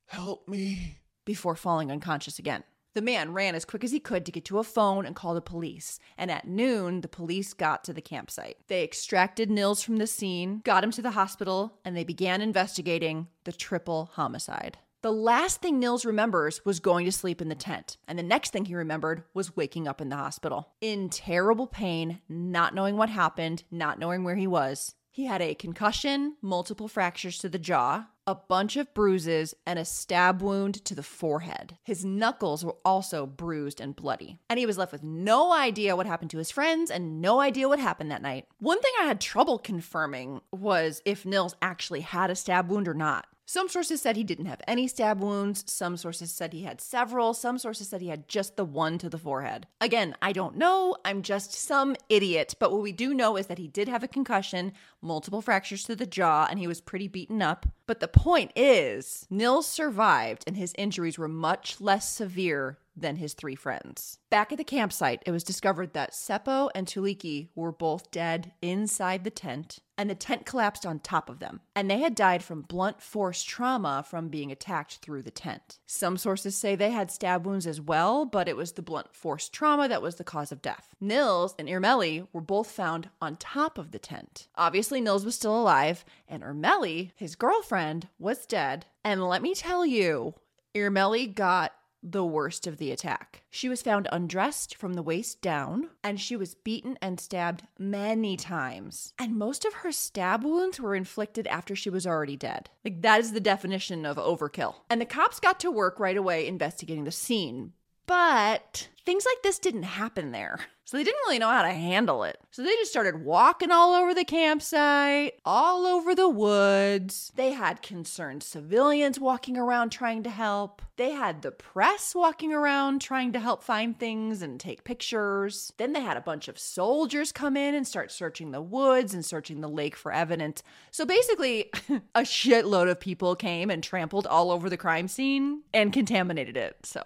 Help 0.08 0.48
me. 0.48 1.00
before 1.26 1.56
falling 1.56 1.92
unconscious 1.92 2.40
again. 2.40 2.64
The 2.98 3.04
man 3.04 3.32
ran 3.32 3.54
as 3.54 3.64
quick 3.64 3.84
as 3.84 3.92
he 3.92 4.00
could 4.00 4.26
to 4.26 4.32
get 4.32 4.44
to 4.46 4.58
a 4.58 4.64
phone 4.64 5.06
and 5.06 5.16
call 5.16 5.36
the 5.36 5.40
police. 5.40 6.00
And 6.18 6.32
at 6.32 6.48
noon, 6.48 7.02
the 7.02 7.08
police 7.08 7.54
got 7.54 7.84
to 7.84 7.94
the 7.94 8.02
campsite. 8.02 8.58
They 8.70 8.84
extracted 8.84 9.52
Nils 9.52 9.84
from 9.84 9.98
the 9.98 10.08
scene, 10.08 10.62
got 10.66 10.84
him 10.84 10.90
to 10.94 11.04
the 11.04 11.12
hospital, 11.12 11.78
and 11.86 11.96
they 11.96 12.04
began 12.04 12.42
investigating 12.42 13.28
the 13.44 13.52
triple 13.52 14.10
homicide. 14.14 14.80
The 15.04 15.12
last 15.12 15.62
thing 15.62 15.78
Nils 15.78 16.06
remembers 16.06 16.66
was 16.66 16.80
going 16.80 17.06
to 17.06 17.12
sleep 17.12 17.40
in 17.40 17.50
the 17.50 17.54
tent, 17.54 17.98
and 18.08 18.18
the 18.18 18.24
next 18.24 18.50
thing 18.50 18.66
he 18.66 18.74
remembered 18.74 19.26
was 19.32 19.56
waking 19.56 19.88
up 19.88 20.02
in 20.02 20.10
the 20.10 20.16
hospital. 20.16 20.70
In 20.82 21.10
terrible 21.10 21.68
pain, 21.68 22.22
not 22.28 22.74
knowing 22.74 22.98
what 22.98 23.10
happened, 23.10 23.64
not 23.70 24.00
knowing 24.00 24.24
where 24.24 24.38
he 24.38 24.48
was. 24.48 24.96
He 25.12 25.26
had 25.26 25.44
a 25.44 25.54
concussion, 25.54 26.38
multiple 26.42 26.88
fractures 26.88 27.38
to 27.40 27.50
the 27.50 27.60
jaw, 27.60 28.08
a 28.28 28.36
bunch 28.36 28.76
of 28.76 28.94
bruises, 28.94 29.56
and 29.66 29.80
a 29.80 29.86
stab 29.86 30.42
wound 30.42 30.84
to 30.84 30.94
the 30.94 31.02
forehead. 31.02 31.78
His 31.84 32.04
knuckles 32.04 32.66
were 32.66 32.76
also 32.84 33.26
bruised 33.26 33.80
and 33.80 33.96
bloody. 33.96 34.38
And 34.50 34.60
he 34.60 34.66
was 34.66 34.78
left 34.78 34.92
with 34.92 35.02
no 35.02 35.54
idea 35.54 35.96
what 35.96 36.06
happened 36.06 36.32
to 36.32 36.38
his 36.38 36.52
friends 36.52 36.92
and 36.92 37.22
no 37.22 37.40
idea 37.40 37.70
what 37.70 37.80
happened 37.80 38.12
that 38.12 38.22
night. 38.22 38.46
One 38.60 38.82
thing 38.82 38.92
I 39.00 39.06
had 39.06 39.22
trouble 39.22 39.58
confirming 39.58 40.42
was 40.52 41.02
if 41.06 41.26
Nils 41.26 41.56
actually 41.62 42.02
had 42.02 42.30
a 42.30 42.36
stab 42.36 42.70
wound 42.70 42.90
or 42.90 42.94
not. 42.94 43.28
Some 43.50 43.70
sources 43.70 44.02
said 44.02 44.18
he 44.18 44.26
didn't 44.26 44.48
have 44.48 44.60
any 44.68 44.90
stab 44.90 45.22
wounds. 45.22 45.64
Some 45.68 45.96
sources 45.96 46.34
said 46.34 46.52
he 46.52 46.64
had 46.64 46.82
several. 46.82 47.34
Some 47.34 47.58
sources 47.58 47.88
said 47.88 48.02
he 48.02 48.10
had 48.10 48.28
just 48.28 48.58
the 48.58 48.66
one 48.66 48.98
to 48.98 49.08
the 49.08 49.18
forehead. 49.18 49.68
Again, 49.80 50.18
I 50.22 50.34
don't 50.34 50.58
know. 50.58 50.98
I'm 51.06 51.22
just 51.22 51.54
some 51.54 51.96
idiot. 52.10 52.56
But 52.60 52.74
what 52.74 52.82
we 52.82 52.92
do 52.92 53.14
know 53.14 53.38
is 53.38 53.48
that 53.48 53.58
he 53.58 53.70
did 53.70 53.88
have 53.88 54.04
a 54.04 54.08
concussion, 54.10 54.74
multiple 55.02 55.42
fractures 55.42 55.86
to 55.86 55.96
the 55.96 56.06
jaw, 56.06 56.46
and 56.50 56.60
he 56.60 56.68
was 56.68 56.82
pretty 56.82 57.08
beaten 57.08 57.42
up. 57.42 57.66
But 57.86 58.02
the 58.02 58.10
point 58.10 58.52
is, 58.54 59.26
Nils 59.30 59.66
survived, 59.66 60.44
and 60.46 60.58
his 60.58 60.74
injuries 60.78 61.18
were 61.18 61.30
much 61.30 61.80
less 61.80 62.10
severe 62.10 62.80
than 62.98 63.18
his 63.18 63.34
three 63.34 63.56
friends. 63.56 64.20
Back 64.30 64.52
at 64.52 64.58
the 64.58 64.64
campsite, 64.64 65.24
it 65.26 65.32
was 65.32 65.44
discovered 65.44 65.94
that 65.94 66.14
Seppo 66.14 66.70
and 66.76 66.88
Tuulikki 66.88 67.50
were 67.56 67.72
both 67.72 68.12
dead 68.12 68.52
inside 68.62 69.24
the 69.24 69.30
tent, 69.30 69.80
and 69.98 70.10
the 70.10 70.16
tent 70.16 70.46
collapsed 70.46 70.86
on 70.86 71.00
top 71.00 71.30
of 71.30 71.40
them. 71.40 71.62
And 71.76 71.90
they 71.90 72.00
had 72.00 72.14
died 72.14 72.44
from 72.44 72.62
blunt 72.62 73.02
force 73.02 73.44
trauma 73.44 74.06
from 74.08 74.28
being 74.28 74.52
attacked 74.52 74.98
through 74.98 75.24
the 75.24 75.32
tent. 75.32 75.80
Some 75.86 76.18
sources 76.18 76.56
say 76.56 76.76
they 76.76 76.92
had 76.92 77.10
stab 77.10 77.46
wounds 77.46 77.66
as 77.66 77.80
well, 77.80 78.26
but 78.26 78.48
it 78.48 78.58
was 78.58 78.74
the 78.74 78.82
blunt 78.82 79.16
force 79.16 79.50
trauma 79.50 79.88
that 79.88 80.02
was 80.02 80.16
the 80.16 80.24
cause 80.24 80.52
of 80.52 80.62
death. 80.62 80.90
Nils 81.00 81.56
and 81.58 81.68
Irmeli 81.68 82.28
were 82.34 82.42
both 82.42 82.70
found 82.70 83.10
on 83.22 83.38
top 83.38 83.78
of 83.78 83.92
the 83.92 84.00
tent. 84.00 84.48
Obviously, 84.56 85.02
Nils 85.02 85.26
was 85.26 85.36
still 85.36 85.60
alive, 85.60 86.04
and 86.28 86.44
Irmeli, 86.44 87.12
his 87.16 87.36
girlfriend, 87.36 88.08
was 88.20 88.46
dead. 88.46 88.86
And 89.04 89.28
let 89.28 89.42
me 89.42 89.56
tell 89.56 89.86
you, 89.86 90.36
Irmeli 90.76 91.34
got 91.34 91.74
the 92.04 92.26
worst 92.26 92.68
of 92.68 92.78
the 92.78 92.92
attack. 92.92 93.44
She 93.50 93.70
was 93.70 93.82
found 93.82 94.08
undressed 94.12 94.76
from 94.76 94.94
the 94.94 95.02
waist 95.02 95.42
down, 95.42 95.90
and 96.04 96.20
she 96.20 96.36
was 96.36 96.56
beaten 96.56 96.98
and 97.02 97.20
stabbed 97.20 97.64
many 97.80 98.38
times. 98.38 99.14
And 99.20 99.36
most 99.36 99.66
of 99.66 99.74
her 99.76 99.92
stab 99.92 100.44
wounds 100.44 100.80
were 100.80 100.96
inflicted 100.96 101.48
after 101.48 101.76
she 101.76 101.90
was 101.90 102.08
already 102.08 102.36
dead. 102.36 102.70
Like, 102.86 103.02
that 103.02 103.20
is 103.20 103.34
the 103.34 103.40
definition 103.40 104.06
of 104.06 104.18
overkill. 104.18 104.76
And 104.90 105.02
the 105.02 105.06
cops 105.06 105.40
got 105.40 105.60
to 105.62 105.72
work 105.72 106.00
right 106.00 106.18
away 106.18 106.48
investigating 106.48 107.04
the 107.04 107.12
scene. 107.12 107.74
But 108.08 108.88
things 109.06 109.26
like 109.26 109.44
this 109.44 109.60
didn't 109.60 109.84
happen 109.84 110.32
there. 110.32 110.60
So 110.86 110.96
they 110.96 111.04
didn't 111.04 111.20
really 111.26 111.40
know 111.40 111.50
how 111.50 111.64
to 111.64 111.74
handle 111.74 112.24
it. 112.24 112.40
So 112.52 112.64
they 112.64 112.74
just 112.76 112.92
started 112.92 113.26
walking 113.26 113.72
all 113.72 113.94
over 113.94 114.14
the 114.14 114.24
campsite, 114.24 115.34
all 115.44 115.86
over 115.86 116.16
the 116.16 116.30
woods. 116.30 117.34
They 117.36 117.52
had 117.52 117.82
concerned 117.82 118.42
civilians 118.42 119.20
walking 119.20 119.58
around 119.58 119.90
trying 119.90 120.24
to 120.24 120.30
help. 120.30 120.82
They 120.96 121.12
had 121.12 121.42
the 121.42 121.52
press 121.52 122.16
walking 122.16 122.54
around 122.54 123.02
trying 123.02 123.34
to 123.34 123.40
help 123.40 123.64
find 123.64 124.00
things 124.00 124.42
and 124.42 124.58
take 124.58 124.86
pictures. 124.86 125.74
Then 125.76 125.92
they 125.92 126.02
had 126.02 126.16
a 126.16 126.22
bunch 126.22 126.48
of 126.48 126.58
soldiers 126.58 127.34
come 127.34 127.58
in 127.58 127.76
and 127.76 127.86
start 127.86 128.10
searching 128.10 128.52
the 128.52 128.62
woods 128.62 129.14
and 129.14 129.26
searching 129.26 129.60
the 129.60 129.68
lake 129.68 129.98
for 129.98 130.14
evidence. 130.14 130.64
So 130.92 131.06
basically, 131.06 131.70
a 132.16 132.22
shitload 132.22 132.90
of 132.90 133.02
people 133.02 133.36
came 133.36 133.70
and 133.70 133.84
trampled 133.84 134.26
all 134.26 134.52
over 134.52 134.70
the 134.70 134.78
crime 134.78 135.10
scene 135.10 135.64
and 135.74 135.92
contaminated 135.92 136.56
it. 136.56 136.78
So 136.84 137.04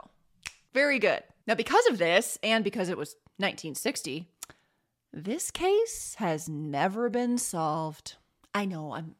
very 0.73 0.99
good. 0.99 1.23
Now, 1.47 1.55
because 1.55 1.85
of 1.87 1.97
this, 1.97 2.37
and 2.43 2.63
because 2.63 2.89
it 2.89 2.97
was 2.97 3.15
1960, 3.37 4.27
this 5.11 5.51
case 5.51 6.15
has 6.19 6.47
never 6.47 7.09
been 7.09 7.37
solved. 7.37 8.15
I 8.53 8.65
know, 8.65 8.93
I'm 8.93 9.15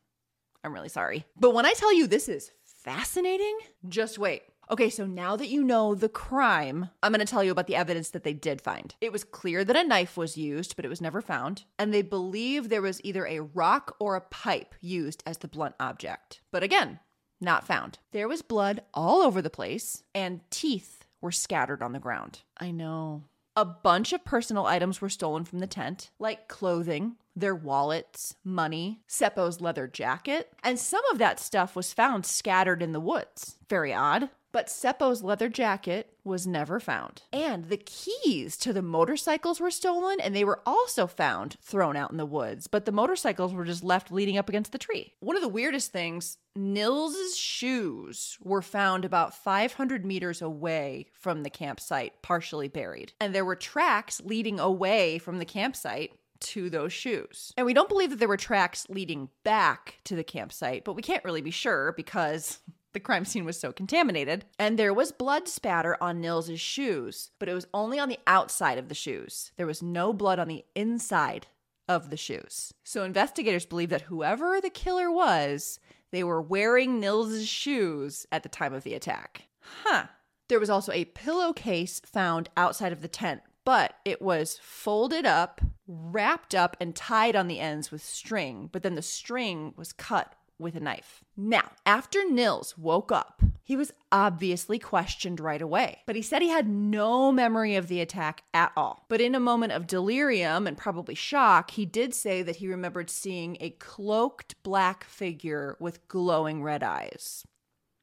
I'm 0.64 0.74
really 0.74 0.90
sorry. 0.90 1.26
But 1.36 1.54
when 1.54 1.66
I 1.66 1.74
tell 1.74 1.94
you 1.94 2.08
this 2.08 2.30
is 2.30 2.52
fascinating, 2.64 3.58
just 3.88 4.20
wait. 4.20 4.44
Okay, 4.70 4.90
so 4.90 5.06
now 5.06 5.36
that 5.36 5.50
you 5.50 5.64
know 5.64 5.96
the 5.96 6.08
crime, 6.08 6.90
I'm 7.04 7.14
to 7.14 7.26
tell 7.26 7.44
you 7.44 7.52
about 7.52 7.68
the 7.68 7.76
evidence 7.76 8.10
that 8.12 8.24
they 8.24 8.34
did 8.34 8.62
find. 8.62 8.96
It 9.02 9.12
was 9.12 9.26
clear 9.26 9.66
that 9.66 9.76
a 9.76 9.84
knife 9.84 10.16
was 10.16 10.38
used, 10.38 10.76
but 10.76 10.86
it 10.86 10.90
was 10.90 11.02
never 11.02 11.20
found, 11.20 11.66
and 11.78 11.94
they 11.94 12.02
believe 12.02 12.70
there 12.70 12.82
was 12.82 13.02
either 13.04 13.26
a 13.26 13.42
rock 13.42 13.96
or 14.00 14.16
a 14.16 14.22
pipe 14.22 14.76
used 14.80 15.24
as 15.26 15.40
the 15.40 15.50
blunt 15.50 15.76
object. 15.80 16.40
But 16.52 16.64
again, 16.64 17.00
not 17.42 17.68
found. 17.68 18.00
There 18.12 18.30
was 18.30 18.42
blood 18.42 18.82
all 18.94 19.22
over 19.22 19.42
the 19.42 19.50
place 19.50 20.04
and 20.16 20.40
teeth 20.52 21.01
were 21.22 21.32
scattered 21.32 21.82
on 21.82 21.94
the 21.94 22.00
ground. 22.00 22.42
I 22.58 22.72
know. 22.72 23.24
A 23.56 23.66
bunch 23.66 24.14
of 24.14 24.24
personal 24.26 24.66
items 24.66 25.02
were 25.02 25.10
stolen 25.10 25.44
from 25.44 25.60
the 25.60 25.68
tent, 25.68 26.10
like 26.20 26.48
clothing, 26.48 27.18
their 27.36 27.56
wallets, 27.56 28.36
money, 28.44 29.02
Seppo's 29.08 29.62
leather 29.62 29.88
jacket, 29.88 30.52
and 30.64 30.80
some 30.80 31.04
of 31.12 31.18
that 31.18 31.40
stuff 31.40 31.76
was 31.76 31.94
found 31.94 32.26
scattered 32.26 32.82
in 32.82 32.92
the 32.94 33.00
woods. 33.00 33.58
Very 33.70 33.94
odd. 33.94 34.30
But 34.52 34.70
Seppo's 34.70 35.24
leather 35.24 35.50
jacket 35.50 36.14
was 36.24 36.46
never 36.46 36.80
found. 36.80 37.24
And 37.32 37.66
the 37.66 37.78
keys 37.78 38.58
to 38.58 38.74
the 38.74 38.82
motorcycles 38.82 39.60
were 39.60 39.72
stolen, 39.72 40.20
and 40.20 40.36
they 40.36 40.44
were 40.44 40.62
also 40.66 41.08
found 41.08 41.58
thrown 41.62 41.96
out 41.96 42.12
in 42.12 42.18
the 42.18 42.26
woods. 42.26 42.68
But 42.68 42.86
the 42.86 42.92
motorcycles 42.92 43.54
were 43.54 43.66
just 43.66 43.84
left 43.84 44.12
leaning 44.12 44.38
up 44.38 44.50
against 44.50 44.72
the 44.72 44.78
tree. 44.78 45.14
One 45.20 45.36
of 45.36 45.42
the 45.42 45.48
weirdest 45.48 45.92
things 45.92 46.38
Nils's 46.56 47.38
shoes 47.38 48.38
were 48.44 48.62
found 48.62 49.06
about 49.06 49.34
500 49.34 50.06
meters 50.06 50.42
away 50.42 51.08
from 51.14 51.44
the 51.44 51.50
campsite, 51.50 52.22
partially 52.22 52.68
buried. 52.68 53.14
And 53.22 53.34
there 53.34 53.46
were 53.46 53.56
tracks 53.56 54.22
leading 54.24 54.60
away 54.60 55.18
from 55.18 55.40
the 55.40 55.46
campsite 55.46 56.12
to 56.42 56.70
those 56.70 56.92
shoes. 56.92 57.54
And 57.56 57.66
we 57.66 57.74
don't 57.74 57.90
believe 57.90 58.10
that 58.10 58.20
there 58.20 58.28
were 58.28 58.38
tracks 58.38 58.88
leading 58.90 59.30
back 59.44 60.00
to 60.06 60.16
the 60.16 60.24
campsite, 60.24 60.84
but 60.84 60.96
we 60.96 61.02
can't 61.02 61.24
really 61.24 61.42
be 61.42 61.52
sure 61.52 61.94
because 61.96 62.60
the 62.94 63.00
crime 63.00 63.26
scene 63.26 63.46
was 63.46 63.60
so 63.60 63.72
contaminated. 63.72 64.46
And 64.60 64.78
there 64.78 64.94
was 64.94 65.12
blood 65.12 65.48
spatter 65.48 65.98
on 66.02 66.22
Nils's 66.22 66.60
shoes, 66.60 67.32
but 67.40 67.50
it 67.50 67.54
was 67.54 67.68
only 67.74 68.00
on 68.00 68.10
the 68.10 68.20
outside 68.28 68.78
of 68.78 68.90
the 68.90 68.96
shoes. 68.96 69.52
There 69.58 69.68
was 69.68 69.82
no 69.82 70.14
blood 70.14 70.40
on 70.40 70.48
the 70.48 70.66
inside 70.76 71.48
of 71.88 72.10
the 72.10 72.18
shoes. 72.18 72.74
So 72.84 73.04
investigators 73.04 73.66
believe 73.66 73.90
that 73.90 74.04
whoever 74.04 74.60
the 74.62 74.70
killer 74.70 75.12
was, 75.12 75.80
they 76.12 76.24
were 76.24 76.42
wearing 76.42 77.00
Nils's 77.00 77.48
shoes 77.48 78.26
at 78.32 78.44
the 78.44 78.50
time 78.50 78.74
of 78.74 78.84
the 78.84 78.94
attack. 78.94 79.48
Huh. 79.84 80.06
There 80.50 80.60
was 80.60 80.70
also 80.70 80.92
a 80.92 81.06
pillowcase 81.06 82.02
found 82.06 82.50
outside 82.58 82.92
of 82.92 83.02
the 83.02 83.08
tent, 83.08 83.42
but 83.64 83.96
it 84.04 84.22
was 84.22 84.60
folded 84.62 85.26
up, 85.26 85.62
wrapped 85.88 86.54
up, 86.54 86.76
and 86.82 86.96
tied 86.96 87.36
on 87.36 87.48
the 87.48 87.60
ends 87.60 87.92
with 87.92 88.04
string, 88.04 88.70
but 88.72 88.84
then 88.84 88.96
the 88.96 89.02
string 89.02 89.74
was 89.78 89.94
cut 89.94 90.36
with 90.62 90.76
a 90.76 90.80
knife. 90.80 91.24
Now, 91.36 91.72
after 91.86 92.24
Nils 92.30 92.78
woke 92.78 93.12
up, 93.12 93.42
he 93.64 93.76
was 93.76 93.94
obviously 94.12 94.80
questioned 94.80 95.40
right 95.40 95.62
away, 95.62 96.00
but 96.06 96.16
he 96.16 96.22
said 96.22 96.42
he 96.42 96.50
had 96.50 96.68
no 96.68 97.32
memory 97.32 97.76
of 97.76 97.88
the 97.88 98.02
attack 98.02 98.44
at 98.54 98.72
all. 98.76 99.06
But 99.10 99.22
in 99.22 99.36
a 99.36 99.40
moment 99.40 99.72
of 99.72 99.88
delirium 99.88 100.68
and 100.68 100.78
probably 100.78 101.16
shock, 101.16 101.72
he 101.72 101.86
did 101.86 102.14
say 102.14 102.42
that 102.42 102.58
he 102.58 102.68
remembered 102.68 103.10
seeing 103.10 103.58
a 103.60 103.72
cloaked 103.72 104.62
black 104.64 105.04
figure 105.04 105.78
with 105.80 106.08
glowing 106.08 106.64
red 106.64 106.84
eyes. 106.84 107.46